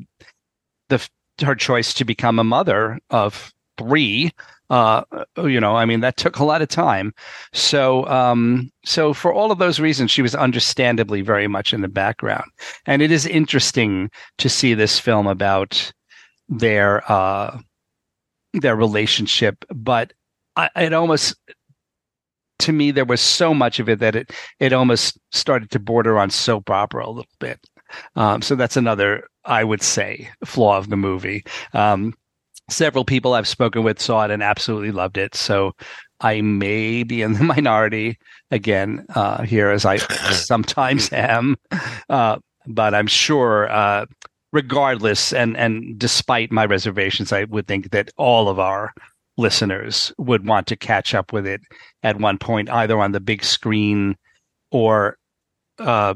[0.90, 1.08] the
[1.44, 4.32] her choice to become a mother of three
[4.70, 5.04] uh,
[5.38, 7.14] you know, I mean, that took a lot of time.
[7.54, 11.88] So, um, so for all of those reasons, she was understandably very much in the
[11.88, 12.50] background.
[12.86, 15.92] And it is interesting to see this film about
[16.50, 17.60] their uh,
[18.54, 20.14] their relationship, but
[20.56, 21.36] I, it almost
[22.60, 26.18] to me there was so much of it that it it almost started to border
[26.18, 27.60] on soap opera a little bit.
[28.16, 31.46] Um, so that's another, I would say, flaw of the movie.
[31.74, 32.14] Um,
[32.70, 35.36] several people I've spoken with saw it and absolutely loved it.
[35.36, 35.74] So
[36.20, 38.18] I may be in the minority
[38.52, 39.98] again uh, here, as I
[40.32, 41.56] sometimes am.
[42.10, 44.06] Uh, but I'm sure, uh,
[44.52, 48.94] regardless, and and despite my reservations, I would think that all of our
[49.38, 51.62] listeners would want to catch up with it
[52.04, 54.18] at one point, either on the big screen
[54.72, 55.18] or
[55.80, 56.16] uh,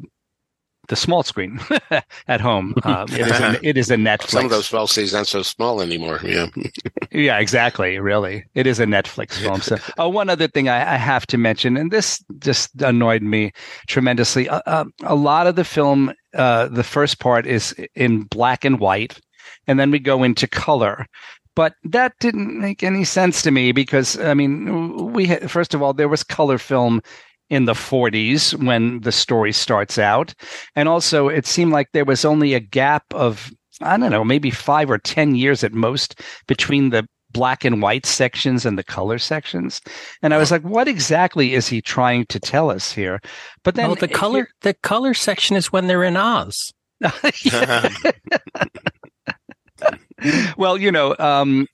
[0.92, 1.60] the small screen
[2.28, 2.76] at home.
[2.84, 4.32] Uh, it, is a, it is a Netflix.
[4.32, 6.20] Some of those falsies aren't so small anymore.
[6.22, 6.48] Yeah.
[7.12, 7.98] yeah, exactly.
[7.98, 8.44] Really.
[8.56, 9.62] It is a Netflix film.
[9.62, 13.54] So, oh, one other thing I, I, have to mention, and this just annoyed me
[13.88, 14.50] tremendously.
[14.50, 18.78] Uh, uh, a lot of the film, uh, the first part is in black and
[18.78, 19.18] white,
[19.68, 21.08] and then we go into color
[21.54, 25.82] but that didn't make any sense to me because I mean, we had, first of
[25.82, 27.02] all there was color film
[27.52, 30.34] in the 40s when the story starts out.
[30.74, 34.50] And also, it seemed like there was only a gap of, I don't know, maybe
[34.50, 39.18] five or 10 years at most between the black and white sections and the color
[39.20, 39.82] sections.
[40.22, 43.20] And I was like, what exactly is he trying to tell us here?
[43.64, 46.72] But then oh, the color, the color section is when they're in Oz.
[50.58, 51.68] well, you know, um,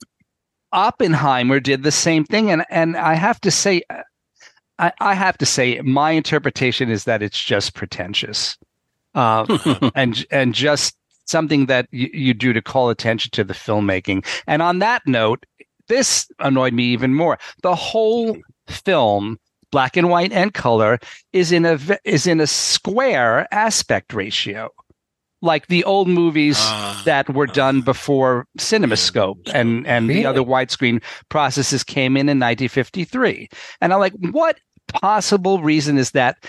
[0.72, 3.82] Oppenheimer did the same thing, and and I have to say,
[4.78, 8.56] I, I have to say, my interpretation is that it's just pretentious,
[9.14, 14.24] uh, and and just something that y- you do to call attention to the filmmaking.
[14.46, 15.44] And on that note,
[15.88, 17.38] this annoyed me even more.
[17.62, 18.36] The whole
[18.68, 19.38] film,
[19.70, 20.98] black and white and color,
[21.32, 24.70] is in a is in a square aspect ratio
[25.40, 30.20] like the old movies uh, that were done before CinemaScope and and really?
[30.20, 33.48] the other widescreen processes came in in 1953.
[33.80, 36.44] And I'm like, what possible reason is that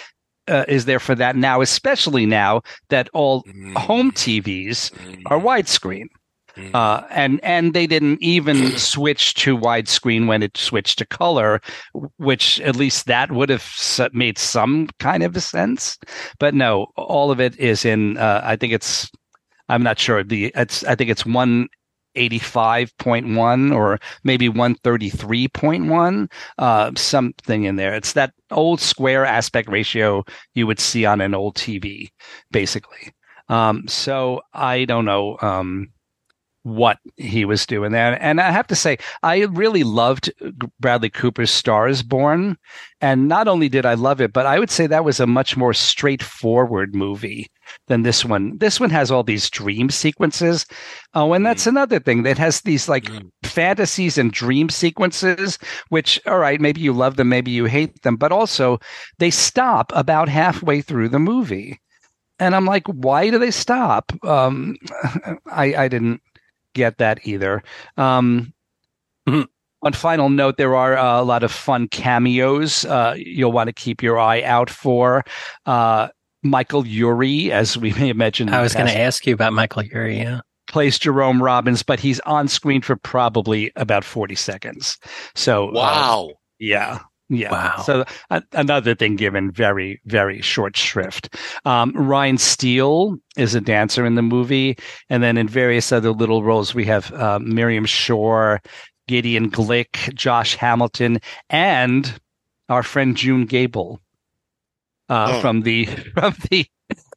[0.48, 3.78] uh, is there for that now, especially now that all mm.
[3.78, 4.92] home TVs
[5.28, 6.06] are widescreen?
[6.58, 6.74] Mm.
[6.74, 11.62] Uh, and and they didn't even switch to widescreen when it switched to color,
[12.18, 15.98] which at least that would have made some kind of a sense.
[16.40, 18.18] But no, all of it is in.
[18.18, 19.10] Uh, I think it's.
[19.70, 20.24] I'm not sure.
[20.24, 20.84] The it's.
[20.84, 21.70] I think it's one
[22.16, 27.96] 85.1 or maybe 133.1 uh, something in there.
[27.96, 32.10] It's that old square aspect ratio you would see on an old tv
[32.52, 33.14] basically.
[33.48, 35.90] Um, so i don't know um,
[36.64, 38.22] what he was doing there.
[38.22, 40.32] And I have to say, I really loved
[40.80, 42.58] Bradley Cooper's Star is Born.
[43.02, 45.56] And not only did I love it, but I would say that was a much
[45.56, 47.50] more straightforward movie
[47.88, 48.58] than this one.
[48.58, 50.66] This one has all these dream sequences.
[51.14, 51.70] Oh, and that's mm.
[51.70, 53.30] another thing that has these like mm.
[53.44, 55.58] fantasies and dream sequences,
[55.90, 58.80] which, all right, maybe you love them, maybe you hate them, but also
[59.18, 61.80] they stop about halfway through the movie.
[62.42, 64.12] And I'm like, why do they stop?
[64.24, 64.78] Um,
[65.52, 66.22] I, I didn't
[66.74, 67.64] get that either.
[67.98, 68.54] Um,
[69.28, 69.44] mm-hmm.
[69.82, 73.74] On final note, there are uh, a lot of fun cameos uh, you'll want to
[73.74, 75.24] keep your eye out for.
[75.66, 76.10] Uh,
[76.44, 78.50] Michael Urie, as we may have mentioned.
[78.50, 80.18] I was going to ask you about Michael Urie.
[80.18, 80.42] Yeah.
[80.68, 84.98] Plays Jerome Robbins, but he's on screen for probably about 40 seconds.
[85.34, 86.30] So, uh, wow.
[86.60, 87.00] yeah.
[87.30, 87.52] Yeah.
[87.52, 87.84] Wow.
[87.84, 91.36] So uh, another thing given very, very short shrift.
[91.64, 94.78] Um, Ryan Steele is a dancer in the movie.
[95.10, 98.62] And then in various other little roles, we have uh, Miriam Shor,
[99.08, 102.20] Gideon Glick, Josh Hamilton, and
[102.68, 104.02] our friend June Gable
[105.10, 105.42] uh, oh.
[105.42, 106.66] from the from the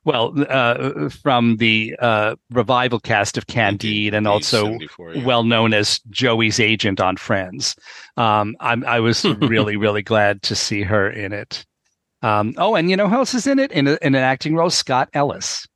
[0.04, 5.24] well, uh, from the uh, revival cast of Candide, and also yeah.
[5.24, 7.76] well known as Joey's agent on Friends.
[8.16, 11.64] Um, i was really, really glad to see her in it.
[12.22, 14.54] Um, oh, and you know who else is in it in, a, in an acting
[14.54, 14.70] role?
[14.70, 15.66] Scott Ellis.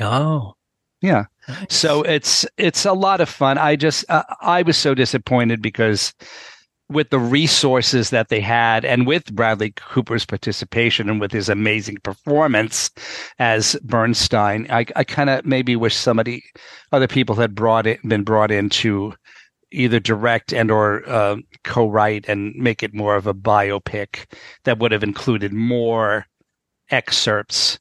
[0.00, 0.54] Oh,
[1.00, 1.24] yeah.
[1.48, 1.66] Nice.
[1.68, 3.58] So it's it's a lot of fun.
[3.58, 6.14] I just uh, I was so disappointed because
[6.88, 11.96] with the resources that they had and with Bradley Cooper's participation and with his amazing
[12.02, 12.90] performance
[13.38, 16.42] as Bernstein, I, I kind of maybe wish somebody,
[16.92, 19.14] other people had brought it, been brought in to
[19.72, 24.26] either direct and or uh, co-write and make it more of a biopic
[24.64, 26.26] that would have included more
[26.90, 27.78] excerpts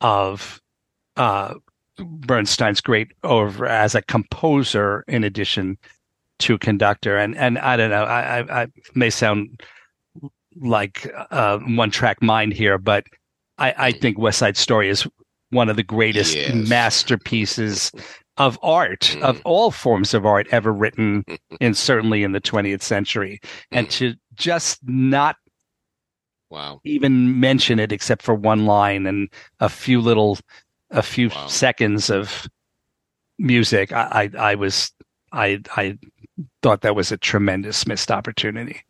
[0.00, 0.60] of
[1.16, 1.54] uh,
[1.98, 5.76] Bernstein's great oeuvre as a composer in addition
[6.40, 7.16] to conductor.
[7.16, 9.62] And and I don't know, I I, I may sound
[10.60, 13.04] like uh, one track mind here, but
[13.58, 15.06] I, I think West Side Story is
[15.50, 16.68] one of the greatest yes.
[16.68, 17.90] masterpieces
[18.36, 19.42] of art of mm.
[19.44, 21.24] all forms of art ever written
[21.60, 23.40] and certainly in the 20th century
[23.72, 25.36] and to just not
[26.50, 29.28] wow even mention it except for one line and
[29.60, 30.38] a few little
[30.90, 31.46] a few wow.
[31.48, 32.48] seconds of
[33.38, 34.92] music I, I i was
[35.32, 35.98] i i
[36.62, 38.82] thought that was a tremendous missed opportunity.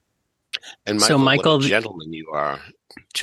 [0.86, 2.60] And Michael, so, Michael, what a gentleman you are.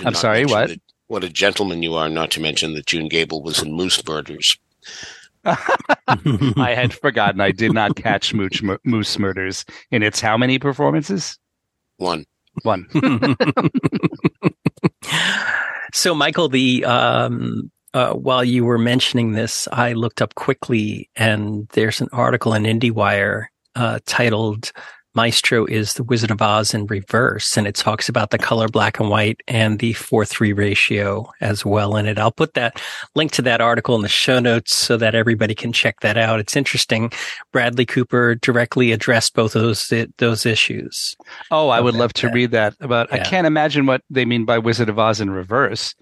[0.04, 0.70] I'm sorry, what?
[0.70, 4.06] That, what a gentleman you are, not to mention that June Gable was in Moose
[4.08, 4.58] Murders.
[5.46, 7.42] I had forgotten.
[7.42, 11.38] I did not catch Mooch, Moose Murders in its how many performances?
[11.98, 12.26] One.
[12.64, 12.88] One.
[15.94, 21.68] so, Michael, the um, uh, while you were mentioning this, I looked up quickly, and
[21.70, 24.72] there's an article in IndieWire uh, titled
[25.16, 29.00] Maestro is the Wizard of Oz in reverse, and it talks about the color black
[29.00, 32.20] and white and the 4 3 ratio as well in it.
[32.20, 32.82] I'll put that
[33.16, 36.42] link to that article in the show notes so that everybody can check that out.
[36.42, 37.12] It's interesting.
[37.54, 41.16] Bradley Cooper directly addressed both of those those issues.
[41.50, 42.76] Oh, I would love to read that.
[42.80, 43.16] But yeah.
[43.16, 45.96] I can't imagine what they mean by Wizard of Oz in reverse.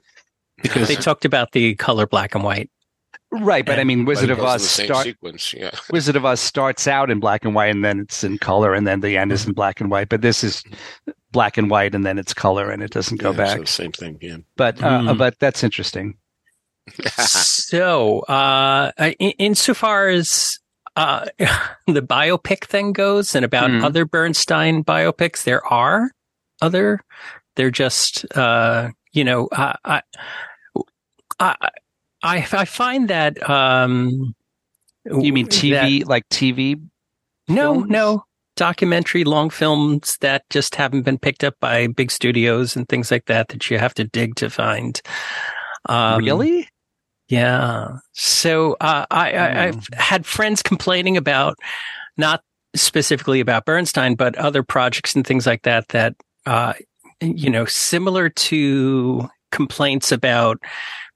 [0.62, 2.70] Because they talked about the color black and white.
[3.42, 5.72] Right, but I mean, Wizard of Oz start, sequence, yeah.
[5.92, 8.86] Wizard of Oz starts out in black and white, and then it's in color, and
[8.86, 9.56] then the end is in mm-hmm.
[9.56, 10.08] black and white.
[10.10, 10.64] But this is
[11.32, 13.58] black and white, and then it's color, and it doesn't go yeah, back.
[13.58, 14.38] So same thing, yeah.
[14.56, 15.18] But uh, mm.
[15.18, 16.16] but that's interesting.
[17.18, 20.60] so, uh, in, insofar as
[20.96, 21.26] uh,
[21.88, 23.84] the biopic thing goes, and about mm.
[23.84, 26.12] other Bernstein biopics, there are
[26.62, 27.00] other.
[27.56, 30.02] They're just, uh, you know, I, I,
[31.40, 31.70] I
[32.24, 33.48] I, I find that.
[33.50, 34.34] Um,
[35.06, 36.82] you mean TV, that, like TV?
[37.48, 37.90] No, films?
[37.90, 38.24] no.
[38.56, 43.26] Documentary long films that just haven't been picked up by big studios and things like
[43.26, 45.02] that that you have to dig to find.
[45.90, 46.70] Um, really?
[47.28, 47.98] Yeah.
[48.14, 49.94] So uh, I, I, I've hmm.
[49.96, 51.58] had friends complaining about
[52.16, 52.42] not
[52.76, 56.16] specifically about Bernstein, but other projects and things like that that
[56.46, 56.74] uh,
[57.22, 60.62] you know, similar to complaints about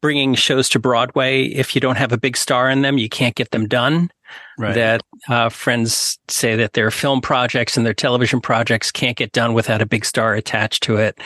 [0.01, 1.45] bringing shows to Broadway.
[1.45, 4.09] If you don't have a big star in them, you can't get them done.
[4.57, 4.75] Right.
[4.75, 9.53] That uh, friends say that their film projects and their television projects can't get done
[9.53, 11.19] without a big star attached to it.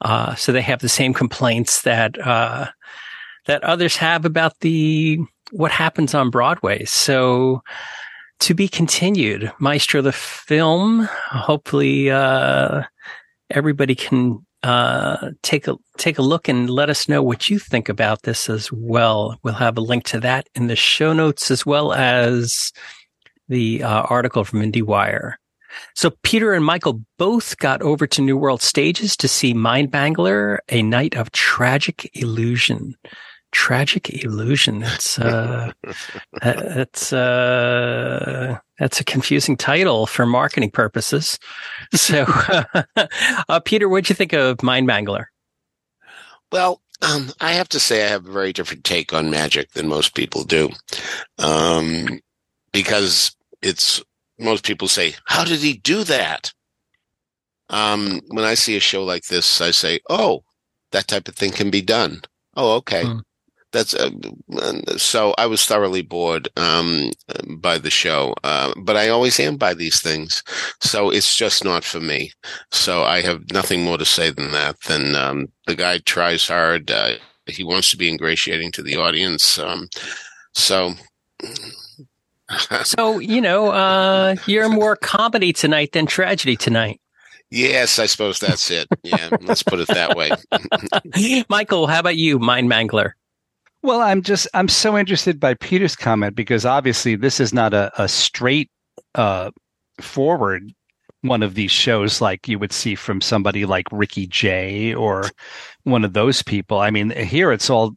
[0.00, 2.66] Uh, so they have the same complaints that uh,
[3.46, 5.18] that others have about the
[5.50, 6.84] what happens on Broadway.
[6.84, 7.62] So
[8.40, 11.08] to be continued, Maestro the film.
[11.30, 12.82] Hopefully, uh,
[13.50, 17.90] everybody can uh, take a take a look and let us know what you think
[17.90, 19.38] about this as well.
[19.42, 22.72] We'll have a link to that in the show notes as well as
[23.48, 25.34] the uh, article from IndieWire.
[25.94, 30.82] So Peter and Michael both got over to New World Stages to see Mindmangler, A
[30.82, 32.94] Night of Tragic Illusion.
[33.54, 34.82] Tragic Illusion.
[34.82, 35.72] It's uh,
[36.42, 41.38] it's uh, that's a confusing title for marketing purposes.
[41.94, 42.26] So,
[43.48, 45.26] uh, Peter, what'd you think of Mindmangler?
[46.50, 49.88] Well, um, I have to say I have a very different take on magic than
[49.88, 50.70] most people do,
[51.38, 52.20] um,
[52.72, 54.02] because it's
[54.38, 56.52] most people say, "How did he do that?"
[57.70, 60.42] Um, when I see a show like this, I say, "Oh,
[60.90, 62.22] that type of thing can be done."
[62.56, 63.04] Oh, okay.
[63.04, 63.18] Hmm
[63.74, 64.10] that's uh,
[64.96, 67.10] so I was thoroughly bored um,
[67.58, 70.42] by the show, uh, but I always am by these things.
[70.80, 72.30] So it's just not for me.
[72.70, 74.80] So I have nothing more to say than that.
[74.82, 76.90] Than um, the guy tries hard.
[76.90, 77.16] Uh,
[77.46, 79.58] he wants to be ingratiating to the audience.
[79.58, 79.88] Um,
[80.54, 80.94] so.
[82.84, 87.00] so you know, uh, you're more comedy tonight than tragedy tonight.
[87.50, 88.88] Yes, I suppose that's it.
[89.02, 90.30] Yeah, let's put it that way.
[91.48, 93.12] Michael, how about you, Mindmangler?
[93.84, 97.92] Well, I'm just I'm so interested by Peter's comment because obviously this is not a,
[98.02, 98.70] a straight
[99.14, 99.50] uh,
[100.00, 100.72] forward
[101.20, 105.24] one of these shows like you would see from somebody like Ricky Jay or
[105.82, 106.78] one of those people.
[106.78, 107.94] I mean, here it's all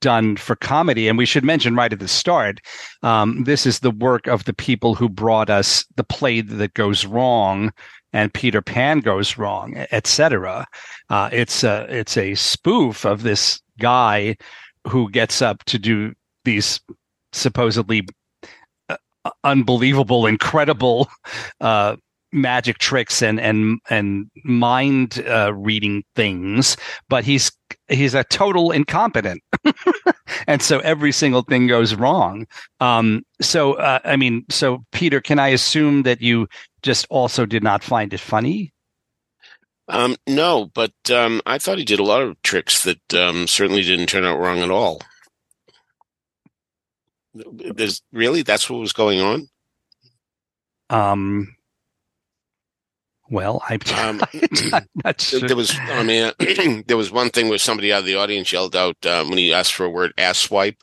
[0.00, 1.08] done for comedy.
[1.08, 2.60] And we should mention right at the start,
[3.02, 7.04] um, this is the work of the people who brought us the play that goes
[7.04, 7.70] wrong
[8.14, 10.66] and Peter Pan goes wrong, etc.
[11.10, 14.36] Uh, it's a it's a spoof of this guy
[14.86, 16.12] who gets up to do
[16.44, 16.80] these
[17.32, 18.06] supposedly
[18.88, 18.96] uh,
[19.44, 21.08] unbelievable, incredible
[21.60, 21.96] uh,
[22.32, 26.76] magic tricks and and and mind uh, reading things,
[27.08, 27.52] but he's
[27.88, 29.42] he's a total incompetent,
[30.46, 32.46] and so every single thing goes wrong.
[32.80, 36.48] Um, so uh, I mean, so Peter, can I assume that you
[36.82, 38.72] just also did not find it funny?
[39.88, 43.82] Um, no, but um, I thought he did a lot of tricks that um, certainly
[43.82, 45.00] didn't turn out wrong at all.
[47.34, 49.48] There's really that's what was going on.
[50.90, 51.56] Um.
[53.32, 53.76] Well, I,
[54.06, 54.20] um,
[54.74, 55.40] I'm not sure.
[55.40, 58.76] There was, I mean, there was one thing where somebody out of the audience yelled
[58.76, 60.76] out um, when he asked for a word "ass swipe,"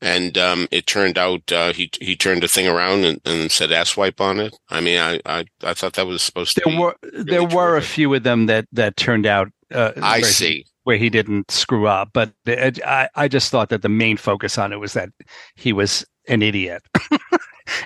[0.00, 3.72] and um, it turned out uh, he he turned the thing around and, and said
[3.72, 4.56] "ass swipe" on it.
[4.68, 6.62] I mean, I, I, I thought that was supposed to.
[6.64, 7.56] There were really there terrific.
[7.56, 9.48] were a few of them that that turned out.
[9.74, 10.64] Uh, I see.
[10.84, 14.58] where he didn't screw up, but it, I I just thought that the main focus
[14.58, 15.08] on it was that
[15.56, 16.82] he was an idiot.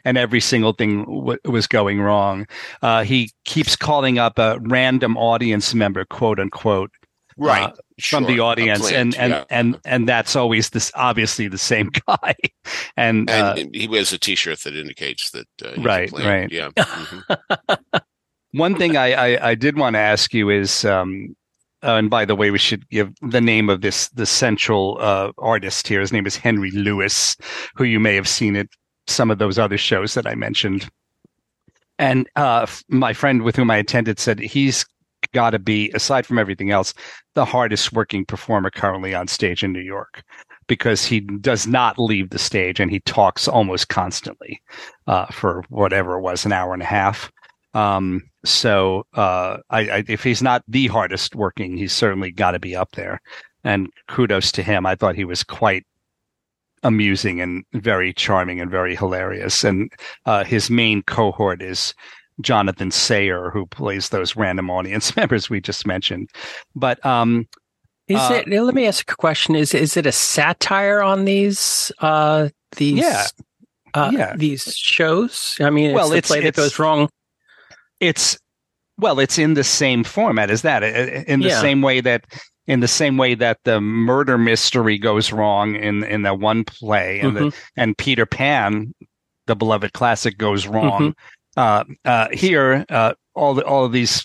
[0.04, 2.46] and every single thing w- was going wrong.
[2.82, 6.90] Uh, he keeps calling up a random audience member, quote unquote,
[7.36, 9.44] right uh, from the audience, and and, yeah.
[9.50, 12.34] and and that's always this obviously the same guy.
[12.96, 15.48] and, and uh, he wears a T-shirt that indicates that.
[15.64, 16.70] Uh, right, right, yeah.
[16.80, 17.98] Mm-hmm.
[18.52, 20.84] One thing I, I, I did want to ask you is.
[20.84, 21.36] Um,
[21.82, 25.32] uh, and by the way, we should give the name of this the central uh,
[25.38, 26.00] artist here.
[26.00, 27.36] His name is Henry Lewis,
[27.74, 28.66] who you may have seen at
[29.10, 30.88] some of those other shows that I mentioned.
[31.98, 34.86] And uh, my friend with whom I attended said he's
[35.32, 36.94] got to be, aside from everything else,
[37.34, 40.22] the hardest working performer currently on stage in New York
[40.66, 44.62] because he does not leave the stage and he talks almost constantly
[45.08, 47.30] uh, for whatever it was, an hour and a half.
[47.74, 52.58] Um, so uh, I, I, if he's not the hardest working, he's certainly got to
[52.58, 53.20] be up there.
[53.64, 54.86] And kudos to him.
[54.86, 55.84] I thought he was quite
[56.82, 59.64] amusing and very charming and very hilarious.
[59.64, 59.92] And
[60.26, 61.94] uh, his main cohort is
[62.40, 66.30] Jonathan Sayer, who plays those random audience members we just mentioned.
[66.74, 67.46] But um,
[68.08, 68.48] is uh, it?
[68.48, 73.26] Let me ask a question: Is is it a satire on these uh, these yeah.
[73.94, 74.36] Uh, yeah.
[74.36, 75.56] these shows?
[75.60, 77.08] I mean, well, it's, play that goes wrong.
[78.00, 78.38] It's
[78.98, 80.82] well, it's in the same format as that.
[80.82, 81.60] In the yeah.
[81.60, 82.24] same way that
[82.70, 87.18] in the same way that the murder mystery goes wrong in in that one play,
[87.18, 87.48] and mm-hmm.
[87.48, 88.94] the, and Peter Pan,
[89.48, 91.14] the beloved classic, goes wrong.
[91.56, 91.60] Mm-hmm.
[91.60, 94.24] Uh, uh, here, uh, all the, all of these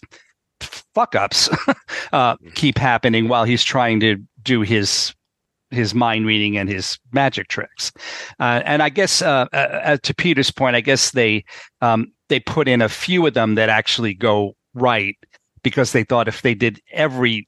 [0.62, 1.50] fuck ups
[2.14, 5.16] uh, keep happening while he's trying to do his
[5.72, 7.91] his mind reading and his magic tricks.
[8.39, 11.43] Uh, and I guess uh, uh, to Peter's point, I guess they
[11.82, 15.18] um, they put in a few of them that actually go right
[15.64, 17.48] because they thought if they did every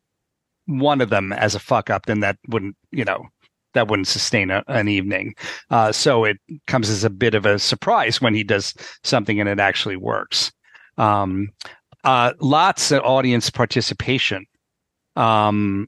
[0.68, 3.26] one of them as a fuck up, then that wouldn't, you know,
[3.74, 5.36] that wouldn't sustain a, an evening.
[5.70, 6.38] Uh, so it
[6.68, 10.51] comes as a bit of a surprise when he does something and it actually works.
[10.97, 11.49] Um,
[12.03, 14.45] uh, lots of audience participation.
[15.15, 15.88] Um,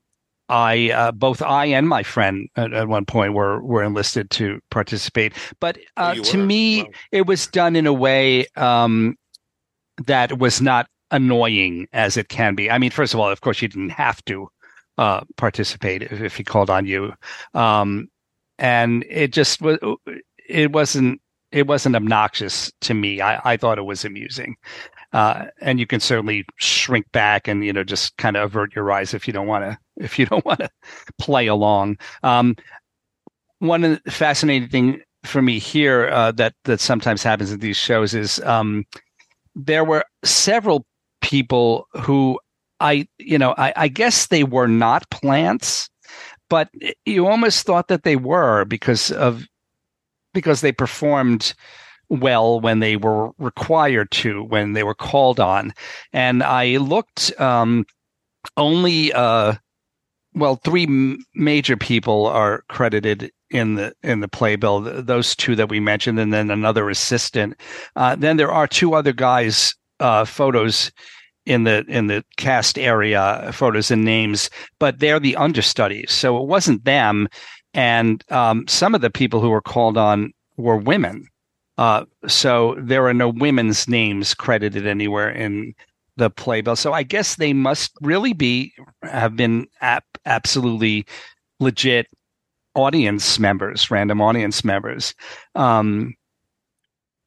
[0.50, 4.60] I uh, both I and my friend at, at, one point were were enlisted to
[4.72, 5.34] participate.
[5.60, 6.90] But uh, oh, to me, wow.
[7.12, 9.16] it was done in a way um,
[10.08, 12.70] that was not annoying as it can be.
[12.70, 14.50] I mean, first of all, of course, you didn't have to
[15.00, 17.14] uh, participate if, if, he called on you,
[17.54, 18.10] um,
[18.58, 19.78] and it just was.
[20.48, 21.22] It wasn't.
[21.54, 23.22] It wasn't obnoxious to me.
[23.22, 24.58] I, I thought it was amusing.
[25.14, 28.92] Uh, and you can certainly shrink back and you know just kind of avert your
[28.92, 30.70] eyes if you don't want to if you don't want to
[31.18, 31.98] play along.
[32.22, 32.58] Um,
[33.60, 38.42] one fascinating thing for me here uh, that that sometimes happens at these shows is
[38.42, 38.86] um,
[39.56, 40.86] there were several
[41.22, 42.38] people who
[42.80, 45.90] I you know I, I guess they were not plants,
[46.50, 46.70] but
[47.06, 49.44] you almost thought that they were because of
[50.34, 51.54] because they performed
[52.10, 55.74] well when they were required to, when they were called on.
[56.12, 57.86] And I looked um,
[58.58, 59.56] only, uh,
[60.34, 64.82] well, three m- major people are credited in the in the playbill.
[64.82, 67.56] Those two that we mentioned, and then another assistant.
[67.96, 70.92] Uh, then there are two other guys' uh, photos
[71.46, 76.12] in the in the cast area, photos and names, but they're the understudies.
[76.12, 77.28] So it wasn't them.
[77.74, 81.28] And um, some of the people who were called on were women.
[81.78, 85.74] Uh, so there are no women's names credited anywhere in
[86.18, 86.76] the playbill.
[86.76, 88.74] So I guess they must really be
[89.04, 91.06] have been ap- absolutely
[91.60, 92.08] legit
[92.76, 95.14] audience members, random audience members.
[95.56, 96.16] Um,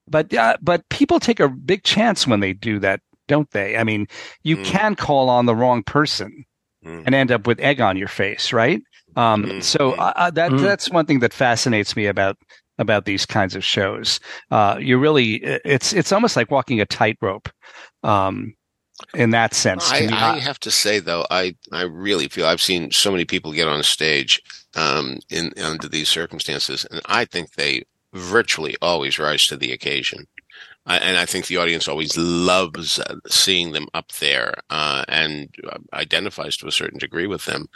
[0.08, 3.76] but uh, but people take a big chance when they do that, don't they?
[3.76, 4.06] I mean,
[4.42, 4.64] you mm.
[4.64, 6.44] can call on the wrong person
[6.84, 7.02] mm.
[7.06, 8.80] and end up with egg on your face, right?
[9.16, 9.62] Um, mm.
[9.62, 10.58] So uh, that hmm.
[10.58, 12.38] that's one thing that fascinates me about
[12.78, 14.20] about these kinds of shows.
[14.50, 17.48] Uh, you really, it's it's almost like walking a tightrope.
[18.02, 18.54] Um,
[19.14, 22.90] in that sense, I, I, have to say though, I I really feel I've seen
[22.90, 24.40] so many people get on stage
[24.76, 30.26] um, in under these circumstances, and I think they virtually always rise to the occasion
[30.86, 35.78] and I think the audience always loves uh, seeing them up there uh, and uh,
[35.92, 37.68] identifies to a certain degree with them.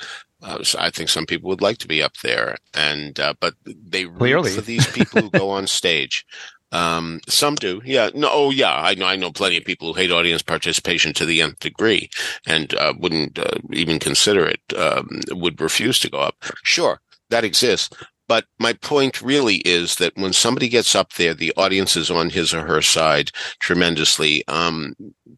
[0.42, 3.54] Uh, so I think some people would like to be up there, and uh, but
[3.64, 4.50] they Clearly.
[4.50, 6.26] for these people who go on stage.
[6.72, 8.10] Um, some do, yeah.
[8.12, 8.74] No, oh, yeah.
[8.74, 9.06] I know.
[9.06, 12.10] I know plenty of people who hate audience participation to the nth degree
[12.44, 13.38] and uh, wouldn't
[13.72, 14.60] even consider it.
[14.76, 16.34] Um, would refuse to go up.
[16.64, 17.00] Sure,
[17.30, 17.88] that exists.
[18.28, 22.30] But my point really is that when somebody gets up there, the audience is on
[22.30, 24.46] his or her side tremendously.
[24.48, 24.94] Um,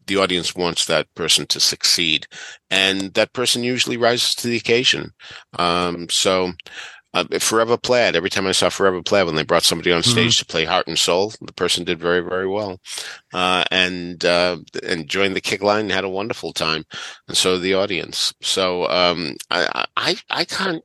[0.07, 2.27] the audience wants that person to succeed,
[2.69, 5.11] and that person usually rises to the occasion.
[5.57, 6.53] Um, so,
[7.13, 8.15] uh, Forever Plaid.
[8.15, 10.41] Every time I saw Forever Plaid, when they brought somebody on stage mm-hmm.
[10.41, 12.79] to play Heart and Soul, the person did very, very well,
[13.33, 16.85] uh, and uh, and joined the kick line and had a wonderful time,
[17.27, 18.33] and so the audience.
[18.41, 20.83] So um, I, I I can't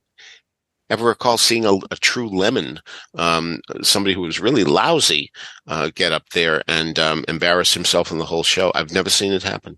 [0.89, 2.79] ever recall seeing a, a true lemon,
[3.15, 5.29] um, somebody who was really lousy,
[5.67, 8.71] uh, get up there and um, embarrass himself in the whole show.
[8.75, 9.77] I've never seen it happen.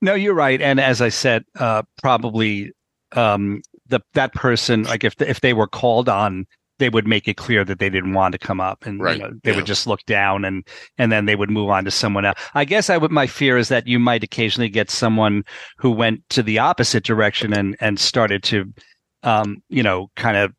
[0.00, 0.60] No, you're right.
[0.60, 2.72] And as I said, uh, probably
[3.12, 6.46] um, the that person, like if if they were called on,
[6.78, 9.16] they would make it clear that they didn't want to come up, and right.
[9.16, 9.56] you know, they yeah.
[9.56, 10.66] would just look down, and
[10.98, 12.38] and then they would move on to someone else.
[12.54, 13.10] I guess I would.
[13.10, 15.44] My fear is that you might occasionally get someone
[15.78, 18.72] who went to the opposite direction and and started to
[19.26, 20.52] um, you know, kind of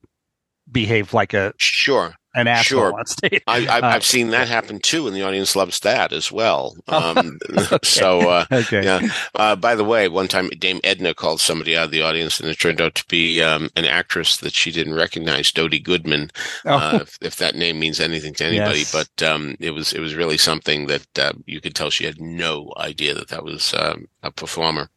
[0.72, 3.00] behave like a sure an asshole sure.
[3.00, 3.42] on stage.
[3.48, 6.76] I, have uh, seen that happen too, and the audience loves that as well.
[6.98, 7.78] Um, okay.
[7.84, 8.84] So, uh, okay.
[8.84, 9.08] yeah.
[9.36, 12.50] Uh, by the way, one time Dame Edna called somebody out of the audience, and
[12.50, 16.32] it turned out to be um, an actress that she didn't recognize, Dody Goodman,
[16.66, 16.78] oh.
[16.78, 18.80] Uh, if, if, that name means anything to anybody.
[18.80, 18.92] Yes.
[18.92, 22.20] But um, it was it was really something that uh, you could tell she had
[22.20, 24.90] no idea that that was um, a performer.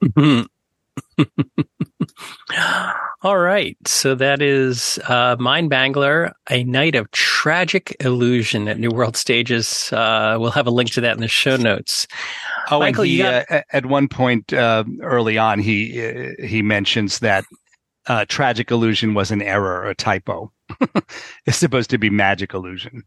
[3.22, 3.76] All right.
[3.86, 9.92] So that is uh, Mindmangler, A Night of Tragic Illusion at New World Stages.
[9.92, 12.06] Uh, we'll have a link to that in the show notes.
[12.70, 17.18] Oh, Michael, he, got- uh, at one point uh, early on, he uh, he mentions
[17.18, 17.44] that
[18.06, 20.52] uh, Tragic Illusion was an error, a typo.
[21.46, 23.02] it's supposed to be Magic Illusion.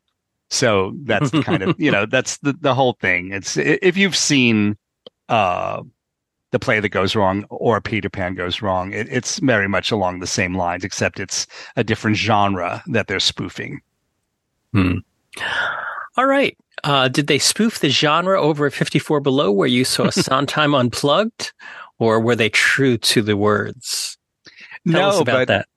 [0.49, 3.31] So that's kind of, you know, that's the, the whole thing.
[3.31, 4.77] It's if you've seen
[5.29, 5.81] uh
[6.51, 8.93] the play that goes wrong or Peter Pan goes wrong.
[8.93, 13.19] It, it's very much along the same lines, except it's a different genre that they're
[13.19, 13.81] spoofing.
[14.73, 14.97] Hmm.
[16.17, 16.57] All right.
[16.83, 21.53] Uh, did they spoof the genre over at 54 Below where you saw Sondheim Unplugged,
[21.99, 24.17] or were they true to the words?
[24.89, 25.67] Tell no, but that.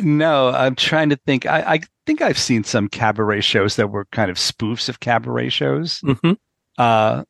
[0.00, 1.46] No, I'm trying to think.
[1.46, 5.50] I, I, think I've seen some cabaret shows that were kind of spoofs of cabaret
[5.50, 6.00] shows.
[6.00, 6.32] Mm-hmm.
[6.78, 7.22] Uh,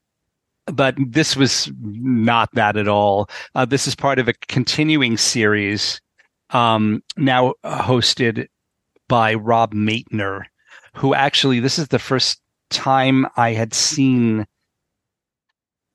[0.67, 3.29] but this was not that at all.
[3.55, 6.01] Uh, this is part of a continuing series,
[6.51, 8.47] um, now hosted
[9.09, 10.43] by Rob Maitner,
[10.95, 12.41] who actually this is the first
[12.71, 14.47] time I had seen.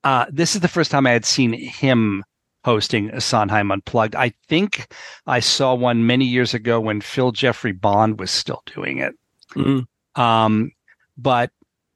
[0.04, 2.24] Uh, this is the first time I had seen him
[2.64, 4.16] hosting Sondheim Unplugged.
[4.16, 4.94] I think
[5.26, 9.16] I saw one many years ago when Phil Geoffrey Bond was still doing it.
[9.56, 10.22] Mm-hmm.
[10.22, 10.72] Um,
[11.18, 11.52] but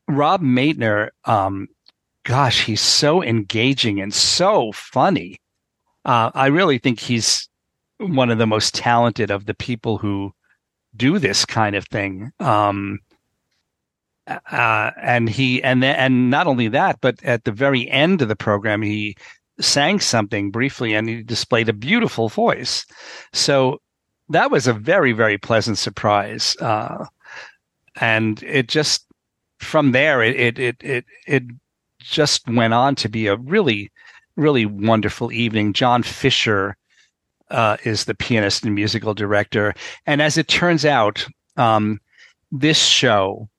[0.07, 1.67] Rob Maitner, um,
[2.23, 5.37] gosh, he's so engaging and so funny.
[6.05, 7.47] Uh, I really think he's
[7.97, 10.33] one of the most talented of the people who
[10.95, 12.31] do this kind of thing.
[12.39, 12.99] Um,
[14.27, 18.35] uh, and he and and not only that, but at the very end of the
[18.35, 19.15] program, he
[19.59, 22.85] sang something briefly and he displayed a beautiful voice.
[23.33, 23.81] So
[24.29, 27.05] that was a very very pleasant surprise, uh,
[27.99, 29.05] and it just
[29.59, 31.43] from there it it it it, it
[32.01, 33.91] just went on to be a really,
[34.35, 35.73] really wonderful evening.
[35.73, 36.75] John Fischer
[37.49, 39.73] uh, is the pianist and musical director.
[40.05, 41.25] And as it turns out,
[41.57, 41.99] um,
[42.51, 43.49] this show,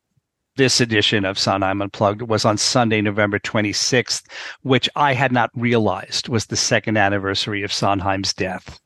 [0.56, 4.22] this edition of Sondheim Unplugged was on Sunday, November 26th,
[4.62, 8.81] which I had not realized was the second anniversary of Sondheim's death.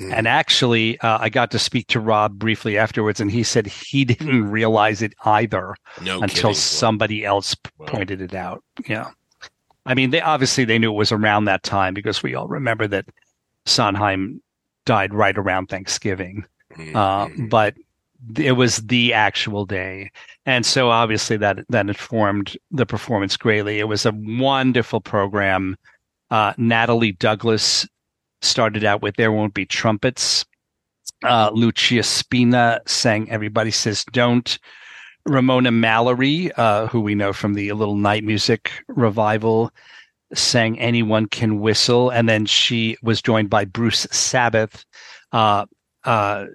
[0.00, 0.12] Mm.
[0.12, 4.04] And actually, uh, I got to speak to Rob briefly afterwards, and he said he
[4.04, 6.54] didn't realize it either no until kidding.
[6.54, 7.86] somebody else wow.
[7.86, 8.62] pointed it out.
[8.86, 9.10] Yeah.
[9.86, 12.86] I mean, they obviously they knew it was around that time because we all remember
[12.88, 13.06] that
[13.64, 14.42] Sondheim
[14.84, 16.44] died right around Thanksgiving.
[16.76, 16.96] Mm-hmm.
[16.96, 17.74] Uh, but
[18.36, 20.10] it was the actual day.
[20.46, 23.78] And so obviously that, that informed the performance greatly.
[23.78, 25.76] It was a wonderful program.
[26.30, 27.86] Uh, Natalie Douglas
[28.46, 30.44] started out with There Won't Be Trumpets.
[31.24, 34.58] Uh, Lucia Spina sang Everybody Says Don't.
[35.26, 39.70] Ramona Mallory, uh, who we know from the Little Night Music revival,
[40.34, 42.10] sang Anyone Can Whistle.
[42.10, 44.84] And then she was joined by Bruce Sabath.
[45.32, 45.66] Uh,
[46.04, 46.46] uh,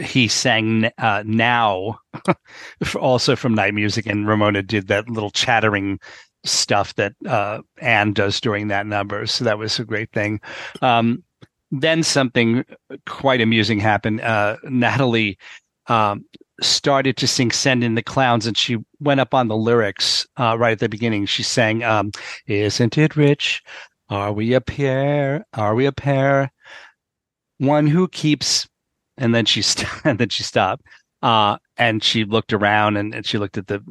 [0.00, 2.00] he sang uh, Now,
[2.98, 4.06] also from Night Music.
[4.06, 5.98] And Ramona did that little chattering
[6.44, 9.26] stuff that uh, Ann does during that number.
[9.26, 10.40] So that was a great thing.
[10.82, 11.22] Um,
[11.70, 12.64] then something
[13.06, 14.20] quite amusing happened.
[14.20, 15.38] Uh, Natalie
[15.86, 16.24] um,
[16.60, 20.56] started to sing "Send in the Clowns," and she went up on the lyrics uh,
[20.58, 21.26] right at the beginning.
[21.26, 22.12] She sang, um,
[22.46, 23.62] "Isn't it rich?
[24.08, 25.44] Are we a pair?
[25.54, 26.50] Are we a pair?
[27.58, 28.66] One who keeps."
[29.18, 30.86] And then she st- and then she stopped.
[31.20, 33.82] Uh, and she looked around and, and she looked at the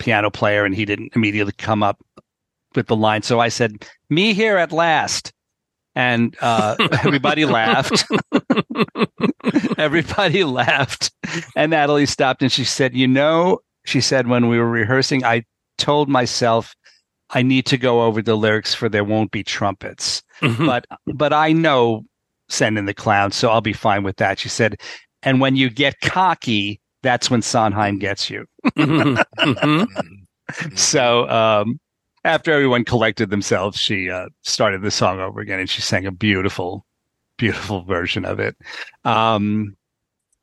[0.00, 2.00] piano player and he didn't immediately come up
[2.74, 3.22] with the line.
[3.22, 5.32] So I said, me here at last.
[5.94, 8.04] And uh, everybody laughed.
[9.78, 11.12] everybody laughed.
[11.54, 15.44] And Natalie stopped and she said, You know, she said, when we were rehearsing, I
[15.78, 16.74] told myself
[17.30, 20.22] I need to go over the lyrics for There Won't Be Trumpets.
[20.40, 20.66] Mm-hmm.
[20.66, 22.04] But but I know
[22.50, 24.40] Send in the clown, so I'll be fine with that.
[24.40, 24.80] She said,
[25.22, 28.46] and when you get cocky, that's when Sondheim gets you.
[28.76, 29.84] Mm-hmm.
[30.74, 31.80] so um,
[32.24, 36.12] after everyone collected themselves, she uh, started the song over again, and she sang a
[36.12, 36.84] beautiful,
[37.36, 38.56] beautiful version of it.
[39.04, 39.76] Um,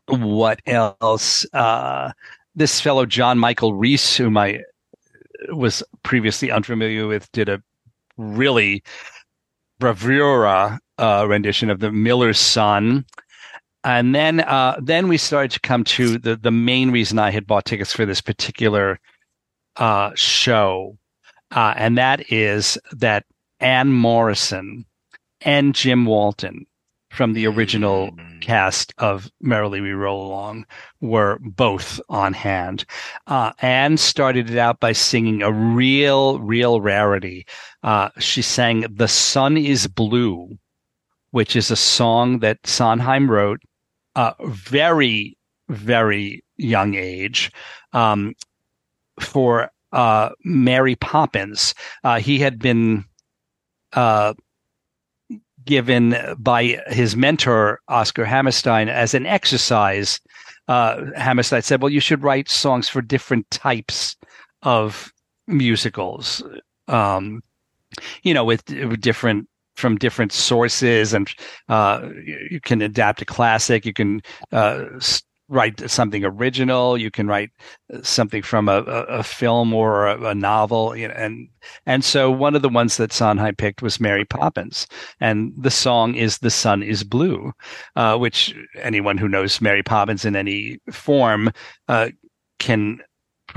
[0.08, 1.46] what else?
[1.54, 2.12] Uh,
[2.56, 4.62] this fellow John Michael Reese, whom I
[5.50, 7.62] was previously unfamiliar with, did a
[8.18, 8.84] really
[9.80, 13.06] bravura uh, rendition of the Miller's Son
[13.84, 17.48] and then uh, then we started to come to the the main reason I had
[17.48, 19.00] bought tickets for this particular
[19.76, 20.98] uh, show,
[21.52, 23.26] uh, and that is that
[23.60, 24.86] Ann Morrison
[25.42, 26.66] and Jim Walton
[27.12, 28.40] from the original mm-hmm.
[28.40, 30.66] cast of Merrily We Roll Along
[31.02, 32.86] were both on hand.
[33.26, 37.46] Uh, Anne started it out by singing a real, real rarity.
[37.84, 40.58] Uh, she sang "The Sun Is Blue."
[41.38, 43.62] Which is a song that Sondheim wrote
[44.16, 45.38] uh, very,
[45.70, 47.52] very young age
[47.94, 48.34] um,
[49.20, 51.76] for uh, Mary Poppins.
[52.04, 53.06] Uh, he had been
[53.94, 54.34] uh,
[55.64, 60.20] given by his mentor, Oscar Hammerstein, as an exercise.
[60.68, 64.16] Uh, Hammerstein said, Well, you should write songs for different types
[64.64, 65.14] of
[65.46, 66.42] musicals.
[66.88, 67.44] Um,
[68.24, 69.48] you know, with, with different
[69.78, 71.30] from different sources, and
[71.70, 73.86] uh, you can adapt a classic.
[73.86, 74.22] You can
[74.52, 74.86] uh,
[75.50, 76.98] write something original.
[76.98, 77.52] You can write
[77.94, 80.96] uh, something from a, a, film or a, a, novel.
[80.96, 81.48] You know, and
[81.86, 84.88] and so one of the ones that Sondheim picked was Mary Poppins,
[85.20, 87.54] and the song is "The Sun Is Blue,"
[87.96, 91.52] uh, which anyone who knows Mary Poppins in any form
[91.88, 92.10] uh,
[92.60, 93.00] can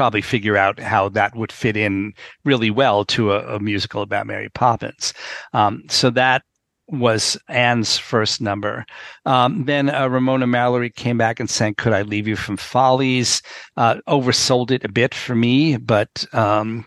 [0.01, 2.15] probably figure out how that would fit in
[2.47, 5.13] really well to a, a musical about Mary Poppins.
[5.53, 6.43] Um, so that
[6.89, 8.87] was Ann's first number.
[9.27, 13.43] Um, then uh, Ramona Mallory came back and sang "Could I Leave You from Follies."
[13.77, 16.87] Uh, oversold it a bit for me, but um,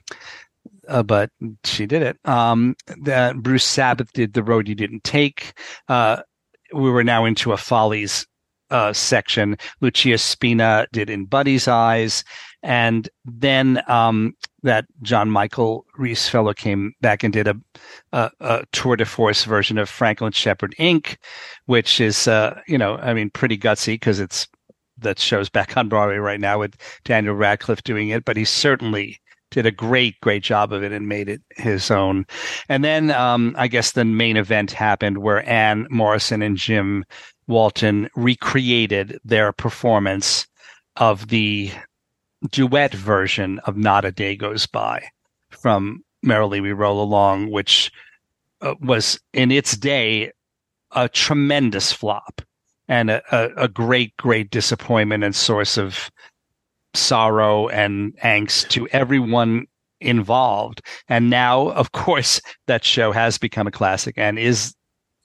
[0.88, 1.30] uh, but
[1.66, 2.18] she did it.
[2.26, 5.53] Um, the, Bruce Sabath did "The Road You Didn't Take."
[5.88, 6.24] Uh,
[6.74, 8.26] we were now into a Follies
[8.72, 9.55] uh, section.
[9.82, 12.24] Lucia Spina did "In Buddy's Eyes,"
[12.64, 14.34] and then um,
[14.64, 17.55] that John Michael Reese fellow came back and did a,
[18.14, 21.18] a, a, tour de force version of Franklin Shepard Inc.,
[21.66, 24.47] which is, uh, you know, I mean, pretty gutsy because it's
[24.99, 29.20] that show's back on Broadway right now with Daniel Radcliffe doing it, but he certainly
[29.51, 32.26] did a great, great job of it and made it his own.
[32.70, 37.05] And then um, I guess the main event happened where Ann Morrison and Jim
[37.47, 40.47] Walton recreated their performance
[40.95, 41.72] of the
[42.49, 45.07] duet version of Not a Day Goes By
[45.49, 47.91] from Merrily We Roll Along, which
[48.61, 50.31] uh, was in its day
[50.91, 52.41] a tremendous flop
[52.87, 56.11] and a, a, a, great, great disappointment and source of
[56.93, 59.65] sorrow and angst to everyone
[59.99, 60.81] involved.
[61.07, 64.75] And now, of course, that show has become a classic and is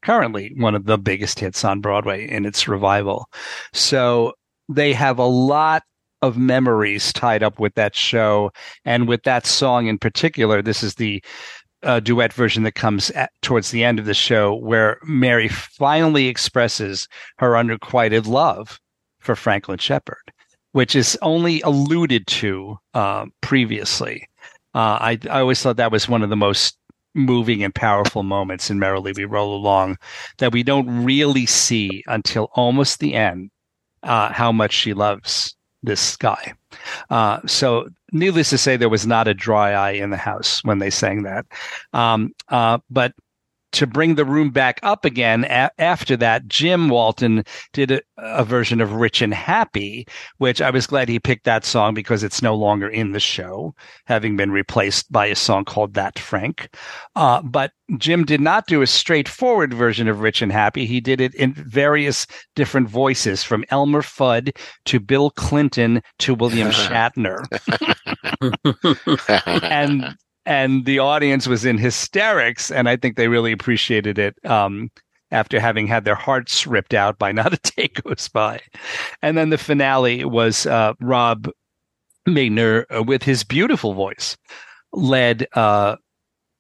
[0.03, 3.27] currently one of the biggest hits on Broadway in its revival.
[3.73, 4.33] So
[4.69, 5.83] they have a lot
[6.23, 8.51] of memories tied up with that show
[8.85, 10.63] and with that song in particular.
[10.63, 11.23] This is the
[11.83, 16.27] uh, duet version that comes at, towards the end of the show where Mary finally
[16.27, 17.07] expresses
[17.39, 18.81] her unrequited love
[19.21, 20.33] for Franklin Shepard,
[20.73, 24.29] which is only alluded to uh, previously.
[24.75, 26.77] Uh, I, I always thought that was one of the most
[27.15, 29.97] moving and powerful moments in Merrily We Roll Along
[30.39, 33.51] that we don't really see until almost the end
[34.03, 36.55] uh, how much she loves this guy.
[37.11, 40.79] Uh, so, needless to say, there was not a dry eye in the house when
[40.79, 41.47] they sang that.
[41.93, 43.13] Um, uh, but
[43.73, 48.45] to bring the room back up again a- after that, Jim Walton did a, a,
[48.45, 50.07] version of Rich and Happy,
[50.39, 53.75] which I was glad he picked that song because it's no longer in the show,
[54.07, 56.75] having been replaced by a song called That Frank.
[57.15, 60.87] Uh, but Jim did not do a straightforward version of Rich and Happy.
[60.87, 64.57] He did it in various different voices from Elmer Fudd
[64.87, 67.45] to Bill Clinton to William Shatner.
[69.63, 70.17] and
[70.49, 74.35] and the audience was in hysterics, and I think they really appreciated it.
[74.47, 74.91] Um,
[75.31, 78.61] after having had their hearts ripped out by Not a Day Goes By.
[79.21, 81.51] And then the finale was uh, Rob
[82.27, 84.39] Maitner, uh, with his beautiful voice,
[84.95, 85.97] led uh,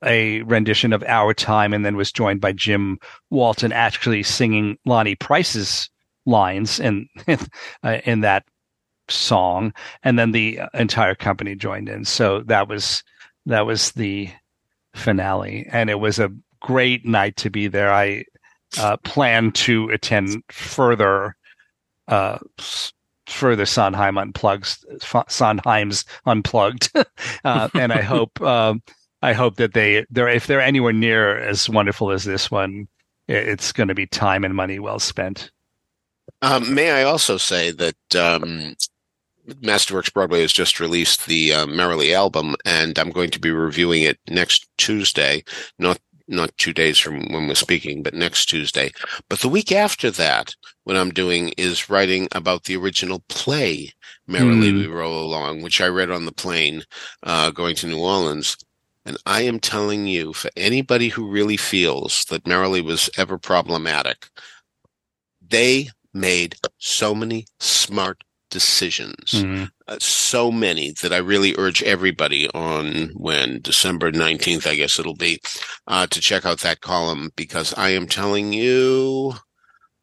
[0.04, 2.98] a rendition of Our Time and then was joined by Jim
[3.30, 5.88] Walton actually singing Lonny Price's
[6.26, 8.44] lines in, uh, in that
[9.08, 9.72] song.
[10.02, 12.04] And then the entire company joined in.
[12.04, 13.02] So that was
[13.48, 14.30] that was the
[14.94, 17.92] finale, and it was a great night to be there.
[17.92, 18.24] I
[18.78, 21.34] uh, plan to attend further
[22.06, 22.38] uh,
[23.26, 24.84] further Sondheim unplugged
[25.28, 26.90] Sondheim's unplugged,
[27.44, 28.82] uh, and I hope um,
[29.22, 32.88] I hope that they they're if they're anywhere near as wonderful as this one,
[33.26, 35.50] it's going to be time and money well spent.
[36.42, 38.76] Um, may I also say that um,
[39.48, 44.02] Masterworks Broadway has just released the uh, Merrily album, and I'm going to be reviewing
[44.02, 45.42] it next Tuesday.
[45.78, 45.98] Not
[46.30, 48.92] not two days from when we're speaking, but next Tuesday.
[49.30, 53.92] But the week after that, what I'm doing is writing about the original play,
[54.26, 54.78] Merrily mm.
[54.80, 56.84] We Roll Along, which I read on the plane
[57.22, 58.58] uh, going to New Orleans.
[59.06, 64.28] And I am telling you, for anybody who really feels that Merrily was ever problematic,
[65.40, 69.32] they made so many smart decisions.
[69.32, 69.64] Mm-hmm.
[69.86, 75.16] Uh, so many that I really urge everybody on when December 19th, I guess it'll
[75.16, 75.40] be,
[75.86, 79.34] uh, to check out that column because I am telling you,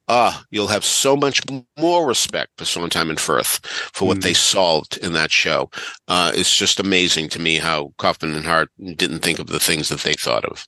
[0.07, 1.41] ah, uh, you'll have so much
[1.77, 4.27] more respect for Sondheim and Furth for what mm-hmm.
[4.27, 5.69] they solved in that show.
[6.07, 9.89] Uh, it's just amazing to me how Kaufman and Hart didn't think of the things
[9.89, 10.67] that they thought of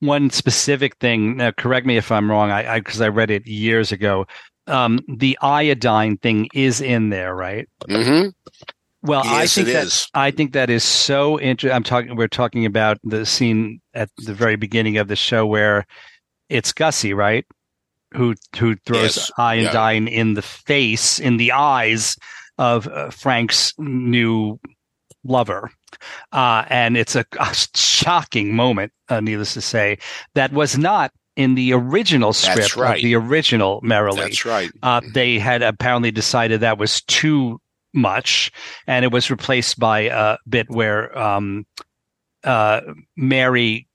[0.00, 1.36] one specific thing.
[1.36, 2.50] Now, correct me if I'm wrong.
[2.50, 4.26] I because I, I, read it years ago
[4.66, 7.68] um, the iodine thing is in there, right?
[7.88, 8.28] Mm-hmm.
[9.02, 10.08] Well, yes, I think that is.
[10.14, 11.76] I think that is so interesting.
[11.76, 12.16] I'm talking.
[12.16, 15.86] We're talking about the scene at the very beginning of the show where
[16.48, 17.44] it's Gussie, right?
[18.14, 19.30] Who who throws yes.
[19.36, 20.20] iodine yeah.
[20.20, 22.16] in the face, in the eyes
[22.56, 24.58] of uh, Frank's new
[25.24, 25.70] lover.
[26.32, 29.98] Uh, and it's a, a shocking moment, uh, needless to say,
[30.34, 32.96] that was not in the original script right.
[32.96, 34.20] of the original Merrily.
[34.20, 34.70] That's right.
[34.82, 37.60] Uh, they had apparently decided that was too
[37.92, 38.52] much,
[38.86, 41.66] and it was replaced by a bit where um,
[42.44, 42.80] uh,
[43.16, 43.88] Mary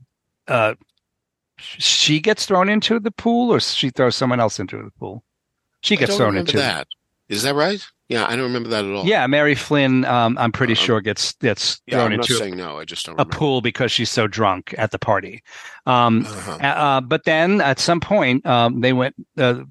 [0.47, 0.73] uh,
[1.57, 5.23] she gets thrown into the pool, or she throws someone else into the pool.
[5.81, 6.87] She gets thrown into that.
[7.29, 7.85] Is that right?
[8.09, 9.05] Yeah, I don't remember that at all.
[9.05, 10.03] Yeah, Mary Flynn.
[10.05, 10.83] Um, I'm pretty Uh-huh.
[10.83, 12.79] sure gets gets yeah, thrown I'm into saying no.
[12.79, 13.37] I just don't a remember.
[13.37, 15.43] pool because she's so drunk at the party.
[15.85, 16.57] Um, Uh-huh.
[16.59, 19.61] uh, but then at some point, um, they went, uh,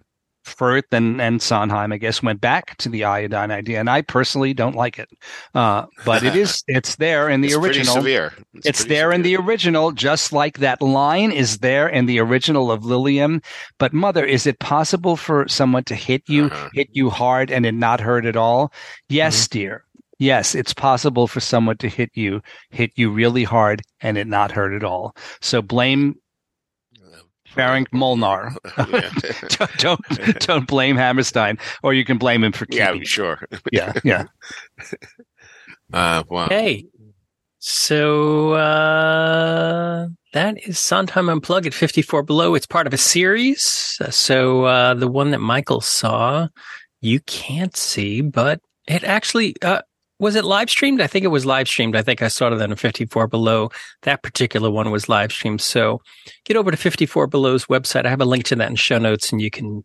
[0.49, 3.79] Furth and, and Sondheim, I guess, went back to the iodine idea.
[3.81, 5.09] And I personally don't like it.
[5.55, 7.95] Uh, but it is, it's there in the it's pretty original.
[7.95, 8.33] severe.
[8.65, 12.71] It's pretty there in the original, just like that line is there in the original
[12.73, 13.43] of Liliom.
[13.79, 16.69] But mother, is it possible for someone to hit you, Uh-huh.
[16.73, 18.73] hit you hard and it not hurt at all?
[19.09, 19.59] Yes, Mm-hmm.
[19.59, 19.85] dear.
[20.21, 22.41] Yes, it's possible for someone to hit you,
[22.71, 25.15] hit you really hard and it not hurt at all.
[25.41, 26.17] So blame
[27.55, 28.53] Baron Molnar.
[28.79, 29.11] yeah.
[29.79, 30.01] don't
[30.41, 32.81] don't blame Hammerstein, or you can blame him for killing.
[32.87, 33.07] yeah, keeping.
[33.07, 33.49] sure.
[33.73, 34.25] yeah, yeah.
[35.91, 36.45] Uh, wow.
[36.45, 36.85] Okay.
[37.61, 42.55] So uh, that is Sondheim Unplugged at 54 Below.
[42.55, 43.97] It's part of a series.
[44.01, 46.49] Uh, So uh, the one that Michael saw,
[47.01, 49.81] you can't see, but it actually uh,
[50.19, 51.01] was it live streamed?
[51.01, 51.97] I think it was live streamed.
[51.97, 53.71] I think I saw it on 54 Below.
[54.03, 55.61] That particular one was live streamed.
[55.61, 56.01] So
[56.45, 58.07] get over to 54 Below's website.
[58.07, 59.85] I have a link to that in show notes, and you can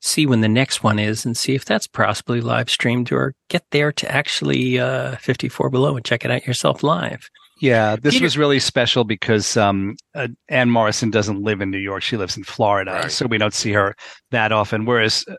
[0.00, 3.64] see when the next one is and see if that's possibly live streamed or get
[3.70, 7.28] there to actually uh, 54 below and check it out yourself live.
[7.60, 11.78] Yeah, this Peter- was really special because um, uh, Ann Morrison doesn't live in New
[11.78, 13.10] York; she lives in Florida, Right.
[13.12, 13.94] so we don't see her
[14.32, 14.84] that often.
[14.84, 15.34] Whereas uh,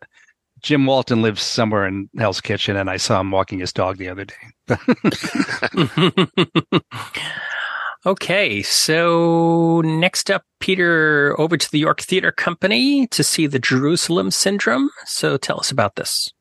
[0.63, 4.09] Jim Walton lives somewhere in Hell's Kitchen, and I saw him walking his dog the
[4.09, 4.35] other day.
[8.05, 14.31] okay, so next up, Peter, over to the York Theater Company to see the Jerusalem
[14.31, 14.89] Syndrome.
[15.05, 16.31] So tell us about this.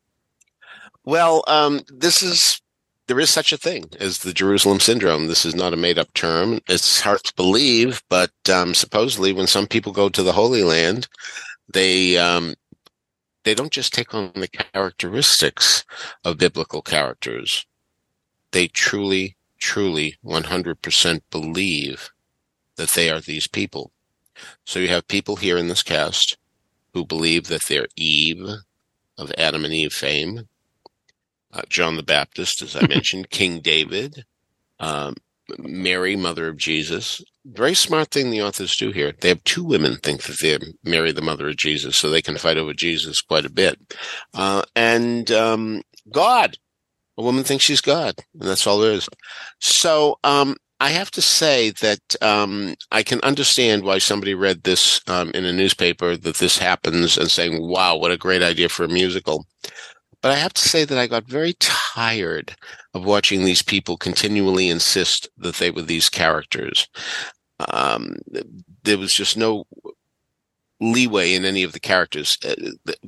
[1.03, 2.61] Well, um, this is
[3.07, 5.27] there is such a thing as the Jerusalem syndrome.
[5.27, 6.61] This is not a made up term.
[6.69, 11.09] It's hard to believe, but um, supposedly, when some people go to the Holy Land,
[11.73, 12.53] they um,
[13.43, 15.83] they don't just take on the characteristics
[16.23, 17.65] of biblical characters.
[18.51, 22.11] They truly, truly, one hundred percent believe
[22.77, 23.91] that they are these people.
[24.65, 26.37] So you have people here in this cast
[26.93, 28.45] who believe that they're Eve
[29.17, 30.47] of Adam and Eve fame
[31.53, 34.25] uh, John the Baptist, as I mentioned, King David,
[34.79, 35.15] um,
[35.57, 37.21] Mary, mother of Jesus.
[37.45, 39.13] Very smart thing the authors do here.
[39.19, 42.37] They have two women think that they're Mary, the mother of Jesus, so they can
[42.37, 43.79] fight over Jesus quite a bit.
[44.33, 45.81] Uh, and um,
[46.11, 46.57] God,
[47.17, 49.07] a woman thinks she's God, and that's all there is.
[49.59, 55.01] So um, I have to say that um, I can understand why somebody read this
[55.07, 58.83] um, in a newspaper that this happens and saying, "Wow, what a great idea for
[58.83, 59.45] a musical."
[60.23, 62.55] But I have to say that I got very tired
[62.93, 66.87] of watching these people continually insist that they were these characters.
[67.59, 68.15] Um,
[68.83, 69.65] there was just no
[70.79, 72.55] leeway in any of the characters uh,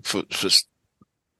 [0.03, 0.49] for, for,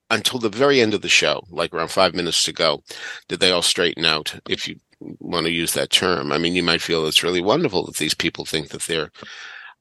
[0.10, 2.82] until the very end of the show, like around five minutes to go,
[3.28, 4.80] did they all straighten out, if you
[5.20, 6.32] want to use that term.
[6.32, 9.12] I mean, you might feel it's really wonderful that these people think that they're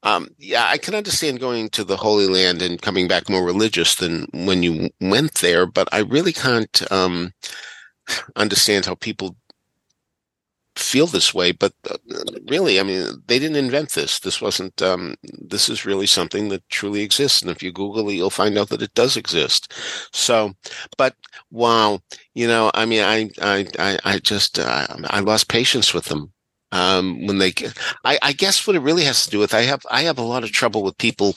[0.05, 3.95] um, yeah, I can understand going to the Holy Land and coming back more religious
[3.95, 7.33] than when you went there, but I really can't um,
[8.35, 9.35] understand how people
[10.75, 11.51] feel this way.
[11.53, 11.97] But uh,
[12.49, 14.19] really, I mean, they didn't invent this.
[14.19, 14.79] This wasn't.
[14.81, 18.59] Um, this is really something that truly exists, and if you Google it, you'll find
[18.59, 19.73] out that it does exist.
[20.13, 20.53] So,
[20.99, 21.15] but
[21.49, 21.99] wow,
[22.35, 26.31] you know, I mean, I, I, I, I just, uh, I lost patience with them
[26.75, 27.53] um, when they,
[28.03, 30.23] I, I guess what it really has to do with, I have, I have a
[30.23, 31.35] lot of trouble with people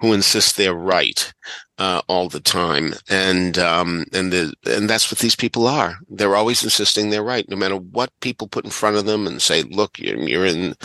[0.00, 1.32] who insist they're right,
[1.78, 2.94] uh, all the time.
[3.10, 5.96] And, um, and the, and that's what these people are.
[6.08, 9.42] They're always insisting they're right, no matter what people put in front of them and
[9.42, 10.76] say, look, you're, you're in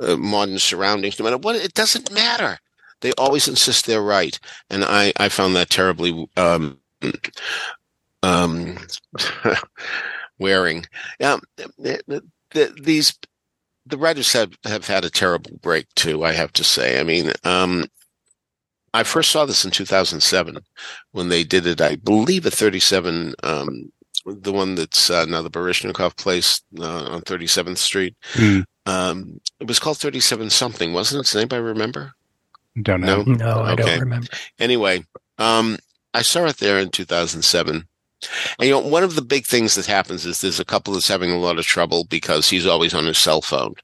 [0.00, 2.60] uh, modern surroundings, no matter what, it doesn't matter.
[3.00, 4.38] They always insist they're right.
[4.70, 6.78] And I, I found that terribly, um,
[8.22, 8.78] um,
[10.38, 10.86] wearing.
[11.20, 12.22] Um, the,
[12.52, 13.18] the, these
[13.90, 16.24] the writers have, have had a terrible break too.
[16.24, 17.00] I have to say.
[17.00, 17.84] I mean, um,
[18.92, 20.58] I first saw this in 2007
[21.12, 21.80] when they did it.
[21.80, 23.92] I believe at 37, um,
[24.26, 28.16] the one that's uh, now the Baryshnikov place uh, on 37th Street.
[28.32, 28.60] Hmm.
[28.86, 31.26] Um, it was called 37 something, wasn't it?
[31.26, 32.12] Does anybody remember?
[32.82, 33.22] Don't know.
[33.22, 33.34] No?
[33.34, 34.28] No, I don't remember.
[34.58, 35.04] Anyway,
[35.38, 35.76] um,
[36.14, 37.86] I saw it there in 2007.
[38.58, 41.08] And you know, one of the big things that happens is there's a couple that's
[41.08, 43.74] having a lot of trouble because he's always on his cell phone.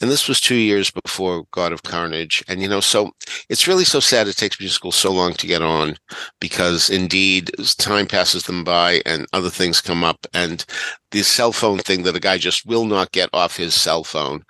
[0.00, 2.42] And this was two years before God of Carnage.
[2.48, 3.12] And, you know, so
[3.48, 5.96] it's really so sad it takes musicals so long to get on
[6.40, 10.26] because indeed time passes them by and other things come up.
[10.34, 10.64] And
[11.12, 14.42] the cell phone thing that a guy just will not get off his cell phone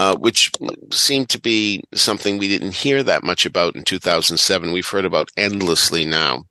[0.00, 0.50] uh, which
[0.90, 4.72] seemed to be something we didn't hear that much about in 2007.
[4.72, 6.44] We've heard about endlessly now.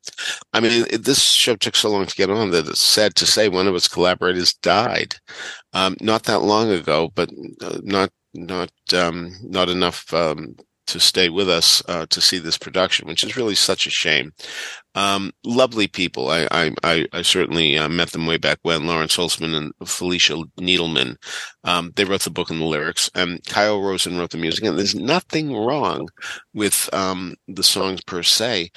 [0.52, 3.26] I mean, it, this show took so long to get on that it's sad to
[3.26, 5.16] say one of its collaborators died
[5.72, 7.28] um, not that long ago, but
[7.60, 10.54] uh, not not um, not enough um,
[10.92, 14.32] to stay with us uh, to see this production, which is really such a shame.
[14.94, 16.30] Um, lovely people.
[16.30, 16.48] I
[16.82, 18.86] I, I, certainly uh, met them way back when.
[18.86, 21.16] Lawrence Holzman and Felicia Needleman.
[21.64, 24.64] Um, they wrote the book and the lyrics, and Kyle Rosen wrote the music.
[24.64, 26.08] And there's nothing wrong
[26.54, 28.70] with um, the songs per se.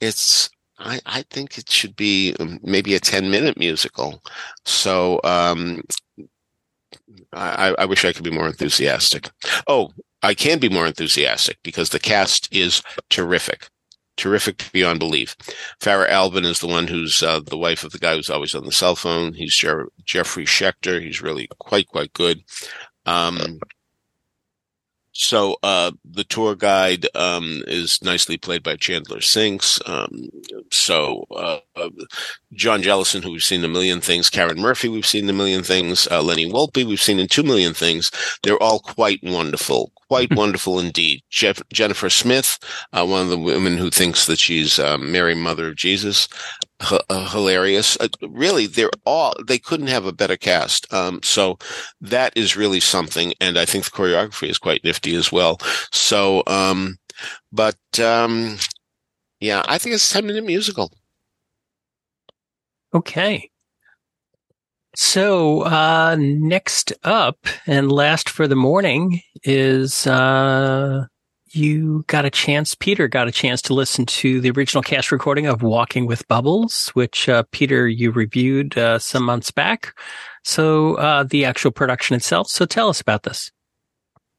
[0.00, 0.50] It's
[0.80, 4.22] I, I think it should be um, maybe a 10 minute musical.
[4.64, 5.82] So, um,
[7.32, 9.30] I, I wish I could be more enthusiastic.
[9.66, 9.90] Oh,
[10.22, 13.68] I can be more enthusiastic because the cast is terrific.
[14.16, 15.34] Terrific beyond belief.
[15.80, 18.66] Farah Alvin is the one who's uh, the wife of the guy who's always on
[18.66, 19.32] the cell phone.
[19.32, 21.02] He's Jer- Jeffrey Schecter.
[21.02, 22.42] He's really quite, quite good.
[23.06, 23.60] Um,
[25.12, 29.80] so uh, the tour guide um, is nicely played by Chandler Sinks.
[29.86, 30.30] Um,
[30.70, 31.90] so uh, uh,
[32.52, 36.06] John Jellison, who we've seen a million things, Karen Murphy, we've seen a million things,
[36.10, 38.10] uh, Lenny Wolpe, we've seen in two million things.
[38.42, 41.22] They're all quite wonderful, quite wonderful indeed.
[41.30, 42.58] Jeff, Jennifer Smith,
[42.92, 46.28] uh, one of the women who thinks that she's uh, Mary, Mother of Jesus,
[46.82, 47.98] H- hilarious.
[48.22, 50.92] really, they're all they couldn't have a better cast.
[50.92, 51.58] Um, so
[52.00, 55.58] that is really something, and I think the choreography is quite nifty as well.
[55.92, 56.98] So, um,
[57.52, 58.56] but um,
[59.40, 60.92] yeah, I think it's a ten minute musical.
[62.94, 63.50] Okay.
[64.96, 71.04] So uh, next up and last for the morning is uh,
[71.52, 75.46] you got a chance, Peter got a chance to listen to the original cast recording
[75.46, 79.98] of Walking with Bubbles, which uh, Peter you reviewed uh, some months back.
[80.44, 82.48] So uh, the actual production itself.
[82.48, 83.50] So tell us about this.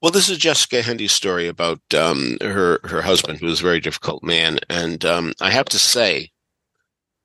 [0.02, 3.80] Well, this is Jessica Hendy's story about um, her her husband, who was a very
[3.80, 6.32] difficult man, and um, I have to say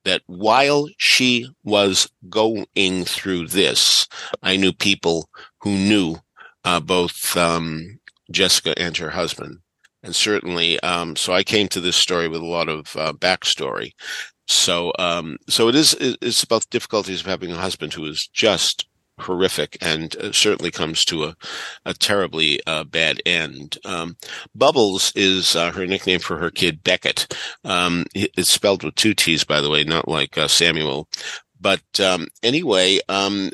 [0.05, 2.67] that while she was going
[3.05, 4.07] through this,
[4.43, 5.31] I knew people
[5.63, 6.17] who knew
[6.65, 7.99] uh, both um,
[8.31, 9.61] Jessica and her husband,
[10.07, 13.93] and certainly, um, so I came to this story with a lot of uh, backstory.
[14.47, 15.95] So, um, so it is.
[15.95, 18.87] It's about the difficulties of having a husband who is just
[19.19, 21.37] horrific and uh, certainly comes to a,
[21.85, 23.79] a terribly uh, bad end.
[23.85, 24.17] Um,
[24.55, 27.37] Bubbles is uh, her nickname for her kid Beckett.
[27.65, 31.09] Um, it's spelled with two T's, by the way, not like uh, Samuel.
[31.61, 33.51] But um, anyway, um,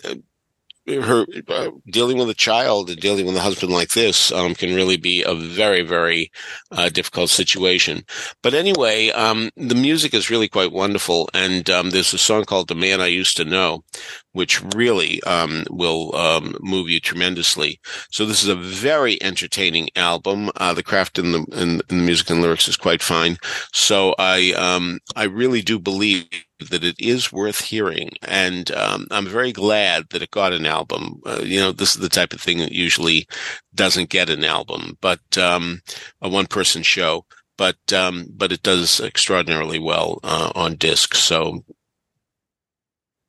[0.88, 4.74] her uh, dealing with a child and dealing with a husband like this um, can
[4.74, 6.30] really be a very very
[6.70, 8.04] uh, difficult situation.
[8.42, 11.28] But anyway um, the music is really quite wonderful.
[11.34, 13.84] And um, there's a song called the man i used to know
[14.32, 17.78] which really um, will um, move you tremendously.
[18.10, 20.50] So this is a very entertaining album.
[20.56, 23.36] Uh, the craft in the, in, in, the music and lyrics is quite fine.
[23.72, 26.26] So i um, i really do believe
[26.62, 31.20] that it is worth hearing, and um, I'm very glad that it got an album.
[31.24, 33.26] Uh, you know, this is the type of thing that usually
[33.74, 35.82] doesn't get an album, but um,
[36.20, 37.24] a one-person show.
[37.58, 41.14] But um, but it does extraordinarily well uh, on disc.
[41.14, 41.64] So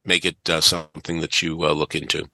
[0.05, 2.29] make it uh, something that you uh, look into.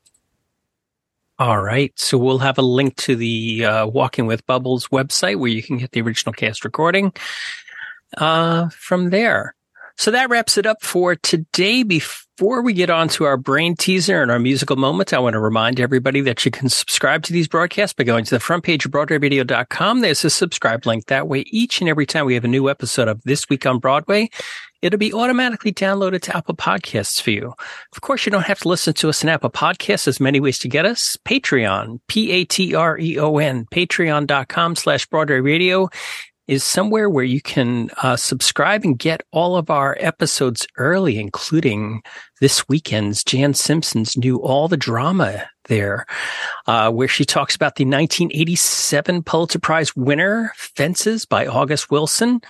[1.39, 1.97] All right.
[1.97, 5.77] So we'll have a link to the uh, Walking with Bubbles website where you can
[5.77, 7.13] get the original cast recording
[8.17, 9.55] uh, from there.
[9.99, 11.83] So that wraps it up for today.
[11.83, 15.41] Before we get on to our brain teaser and our musical moment, I want to
[15.41, 18.85] remind everybody that you can subscribe to these broadcasts by going to the front page
[18.85, 19.99] of BroadwayRadio.com.
[19.99, 21.07] There's a subscribe link.
[21.07, 23.79] That way, each and every time we have a new episode of This Week on
[23.79, 24.29] Broadway,
[24.81, 27.53] it'll be automatically downloaded to Apple Podcasts for you.
[27.91, 30.05] Of course, you don't have to listen to us in Apple Podcasts.
[30.05, 31.17] There's many ways to get us.
[31.25, 35.89] Patreon, P-A-T-R-E-O-N, patreon.com slash Broadway Radio
[36.49, 42.01] is somewhere where you can uh, subscribe and get all of our episodes early, including
[42.41, 46.07] this weekend's Jan Simpson's new All the Drama there,
[46.65, 52.41] uh, where she talks about the 1987 Pulitzer Prize winner, Fences by August Wilson.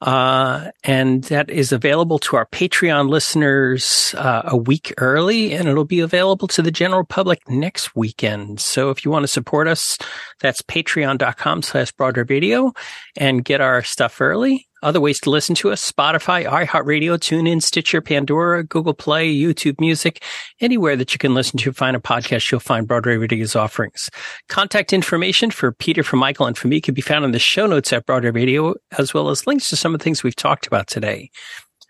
[0.00, 5.84] Uh, and that is available to our Patreon listeners uh, a week early, and it'll
[5.84, 8.60] be available to the general public next weekend.
[8.60, 9.98] So if you want to support us,
[10.40, 12.72] that's patreon.com slash Broadway Radio
[13.16, 14.69] and get our stuff early.
[14.82, 20.22] Other ways to listen to us, Spotify, iHeartRadio, TuneIn, Stitcher, Pandora, Google Play, YouTube Music,
[20.60, 24.08] anywhere that you can listen to find a podcast, you'll find Broadway Radio's offerings.
[24.48, 27.66] Contact information for Peter, for Michael, and for me can be found in the show
[27.66, 30.66] notes at Broadway Radio, as well as links to some of the things we've talked
[30.66, 31.30] about today.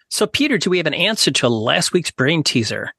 [0.09, 2.93] So, Peter, do we have an answer to last week's brain teaser?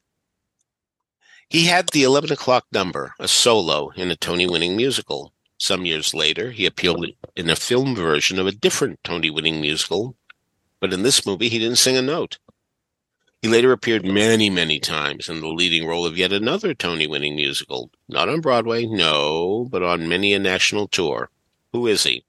[1.50, 5.34] He had the 11 o'clock number, a solo in a Tony winning musical.
[5.62, 10.16] Some years later, he appeared in a film version of a different Tony winning musical,
[10.80, 12.38] but in this movie, he didn't sing a note.
[13.40, 17.36] He later appeared many, many times in the leading role of yet another Tony winning
[17.36, 17.92] musical.
[18.08, 21.30] Not on Broadway, no, but on many a national tour.
[21.72, 22.24] Who is he?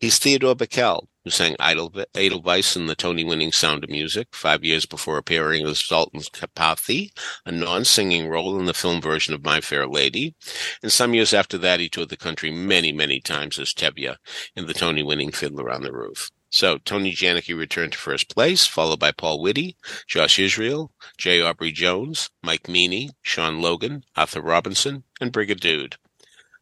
[0.00, 5.18] He's Theodore Bikel, who sang Edelweiss in the Tony-winning Sound of Music five years before
[5.18, 7.10] appearing as Zoltan Karpathy,
[7.44, 10.36] a non-singing role in the film version of My Fair Lady.
[10.84, 14.14] And some years after that, he toured the country many, many times as Tevye
[14.54, 16.30] in the Tony-winning Fiddler on the Roof.
[16.48, 19.76] So Tony Janicki returned to first place, followed by Paul Whitty,
[20.06, 21.42] Josh Israel, J.
[21.42, 25.96] Aubrey Jones, Mike Meany, Sean Logan, Arthur Robinson, and Brigadude.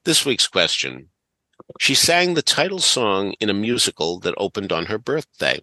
[0.04, 1.10] This week's question
[1.78, 5.60] she sang the title song in a musical that opened on her birthday.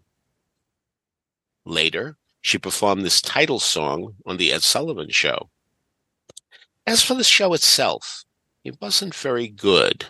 [1.66, 5.50] Later, she performed this title song on The Ed Sullivan Show.
[6.86, 8.26] As for the show itself,
[8.64, 10.08] it wasn't very good,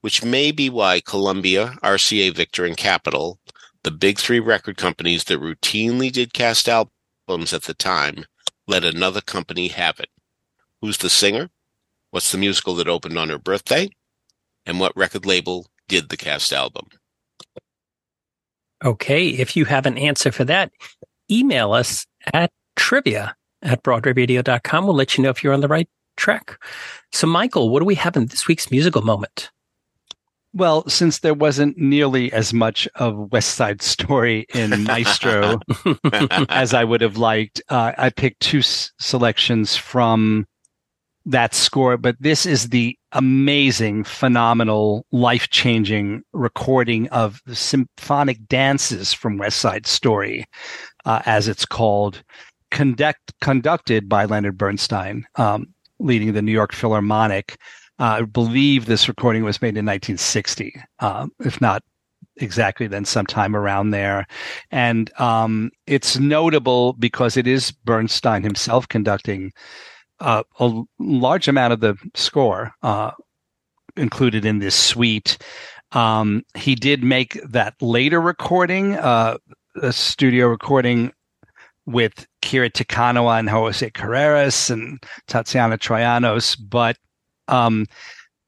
[0.00, 3.38] which may be why Columbia, RCA Victor, and Capitol,
[3.82, 8.24] the big three record companies that routinely did cast albums at the time,
[8.66, 10.08] let another company have it.
[10.80, 11.50] Who's the singer?
[12.10, 13.90] What's the musical that opened on her birthday?
[14.66, 16.88] And what record label did the cast album?
[18.84, 20.70] Okay, if you have an answer for that,
[21.30, 24.86] email us at trivia at broadwayradio.com.
[24.86, 26.58] We'll let you know if you're on the right track.
[27.12, 29.50] So, Michael, what do we have in this week's musical moment?
[30.52, 35.58] Well, since there wasn't nearly as much of West Side Story in Maestro
[36.48, 40.46] as I would have liked, uh, I picked two s- selections from
[41.26, 49.12] that score, but this is the amazing, phenomenal, life changing recording of the symphonic dances
[49.12, 50.44] from West Side Story,
[51.04, 52.22] uh, as it's called,
[52.70, 55.66] conduct, conducted by Leonard Bernstein, um,
[56.00, 57.56] leading the New York Philharmonic.
[58.00, 61.82] Uh, I believe this recording was made in 1960, uh, if not
[62.38, 64.26] exactly then sometime around there.
[64.72, 69.52] And um, it's notable because it is Bernstein himself conducting
[70.24, 73.10] uh, a large amount of the score uh,
[73.96, 75.36] included in this suite.
[75.92, 79.36] Um, he did make that later recording, uh,
[79.80, 81.12] a studio recording
[81.86, 86.56] with Kiri Te Kanawa and Jose Carreras and Tatiana Troyanos.
[86.58, 86.96] But
[87.48, 87.86] um,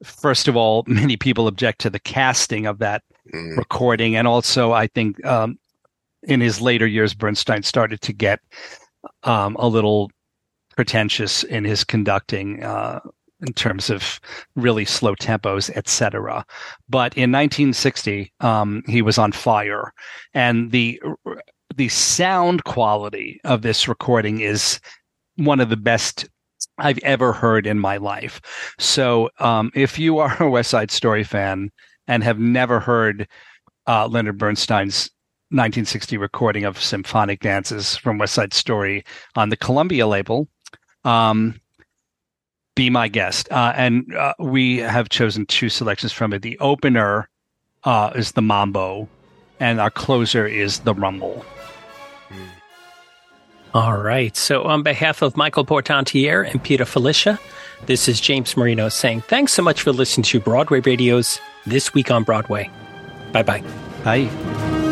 [0.03, 3.55] first of all, many people object to the casting of that mm.
[3.55, 4.15] recording.
[4.15, 5.59] And also, I think um,
[6.23, 8.39] in his later years, Bernstein started to get
[9.23, 10.09] um, a little
[10.77, 12.99] pretentious in his conducting uh,
[13.41, 14.19] in terms of
[14.55, 16.45] really slow tempos, etc.
[16.87, 19.91] But in 1960, um, he was on fire,
[20.33, 21.01] and the
[21.75, 24.79] the sound quality of this recording is
[25.35, 26.27] one of the best
[26.77, 28.39] I've ever heard in my life.
[28.79, 31.71] So, um, if you are a West Side Story fan
[32.07, 33.27] and have never heard
[33.87, 35.09] uh, Leonard Bernstein's
[35.49, 39.03] 1960 recording of symphonic dances from West Side Story
[39.35, 40.47] on the Columbia label,
[41.03, 41.59] um,
[42.75, 43.51] be my guest.
[43.51, 46.41] Uh, and uh, we have chosen two selections from it.
[46.41, 47.27] The opener
[47.83, 49.09] uh, is the Mambo,
[49.59, 51.45] and our closer is the Rumble.
[53.73, 54.35] All right.
[54.35, 57.37] So, on behalf of Michael Portantiere and Peter Filichia,
[57.85, 62.09] this is James Marino saying thanks so much for listening to Broadway Radio's This Week
[62.09, 62.69] on Broadway.
[63.33, 63.63] Bye-bye.
[64.03, 64.86] Bye.